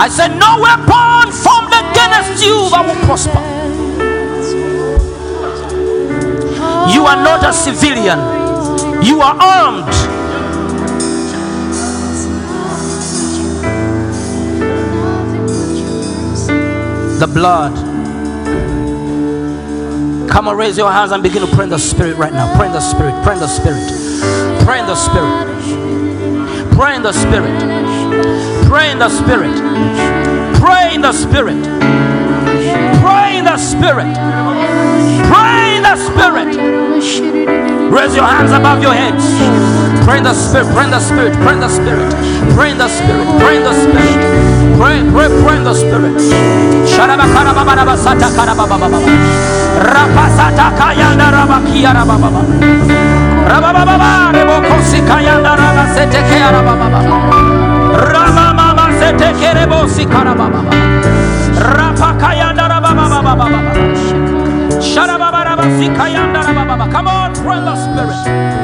I 0.00 0.08
said, 0.08 0.32
No 0.40 0.56
weapon 0.56 1.28
formed 1.36 1.68
against 1.68 2.40
you 2.40 2.64
that 2.72 2.80
will 2.80 2.96
prosper. 3.04 3.44
You 6.96 7.04
are 7.04 7.20
not 7.20 7.44
a 7.44 7.52
civilian, 7.52 8.16
you 9.04 9.20
are 9.20 9.36
armed. 9.36 9.92
The 17.20 17.26
blood. 17.26 17.76
Come 20.30 20.48
on, 20.48 20.56
raise 20.56 20.78
your 20.78 20.90
hands 20.90 21.12
and 21.12 21.22
begin 21.22 21.46
to 21.46 21.54
pray 21.54 21.64
in 21.64 21.70
the 21.70 21.78
spirit 21.78 22.16
right 22.16 22.32
now. 22.32 22.56
Pray 22.56 22.68
in 22.68 22.72
the 22.72 22.80
spirit. 22.80 23.12
Pray 23.22 23.34
in 23.34 23.40
the 23.40 23.46
spirit. 23.46 24.64
Pray 24.64 24.80
in 24.80 24.86
the 24.86 24.96
spirit. 24.96 25.53
Pray 26.74 26.96
in 26.96 27.02
the 27.02 27.12
spirit. 27.12 27.58
Pray 28.66 28.90
in 28.90 28.98
the 28.98 29.08
spirit. 29.08 29.54
Pray 30.60 30.94
in 30.94 31.00
the 31.02 31.12
spirit. 31.12 31.62
Pray 33.00 33.38
in 33.38 33.44
the 33.44 33.56
spirit. 33.56 34.14
Pray 35.30 35.76
in 35.76 35.82
the 35.82 35.96
spirit. 35.96 36.56
Raise 37.92 38.16
your 38.16 38.24
hands 38.24 38.50
above 38.50 38.82
your 38.82 38.92
heads. 38.92 39.24
Pray 40.04 40.18
in 40.18 40.24
the 40.24 40.34
spirit. 40.34 40.66
Pray 40.74 40.84
in 40.84 40.90
the 40.90 41.00
spirit. 41.00 41.32
Pray 41.44 41.52
in 41.54 41.60
the 41.60 41.68
spirit. 41.68 42.10
Pray 42.56 42.70
in 42.72 42.78
the 42.78 42.88
spirit. 42.88 43.26
Pray 43.38 43.56
in 43.56 43.62
the 43.62 43.74
spirit. 43.74 44.18
Pray, 44.76 44.98
pray, 45.12 45.28
pray 45.42 45.56
in 45.56 45.64
the 45.64 45.74
spirit. 45.74 46.18
Rapasata 49.78 50.70
kayanda 50.76 51.30
rabakia 51.30 51.92
rabababa. 51.94 53.23
Seteke 55.94 56.36
seteke 56.44 56.44
Come 66.92 67.08
on, 67.08 67.34
pray 67.34 67.60
the 67.60 67.74
spirit. 67.76 68.63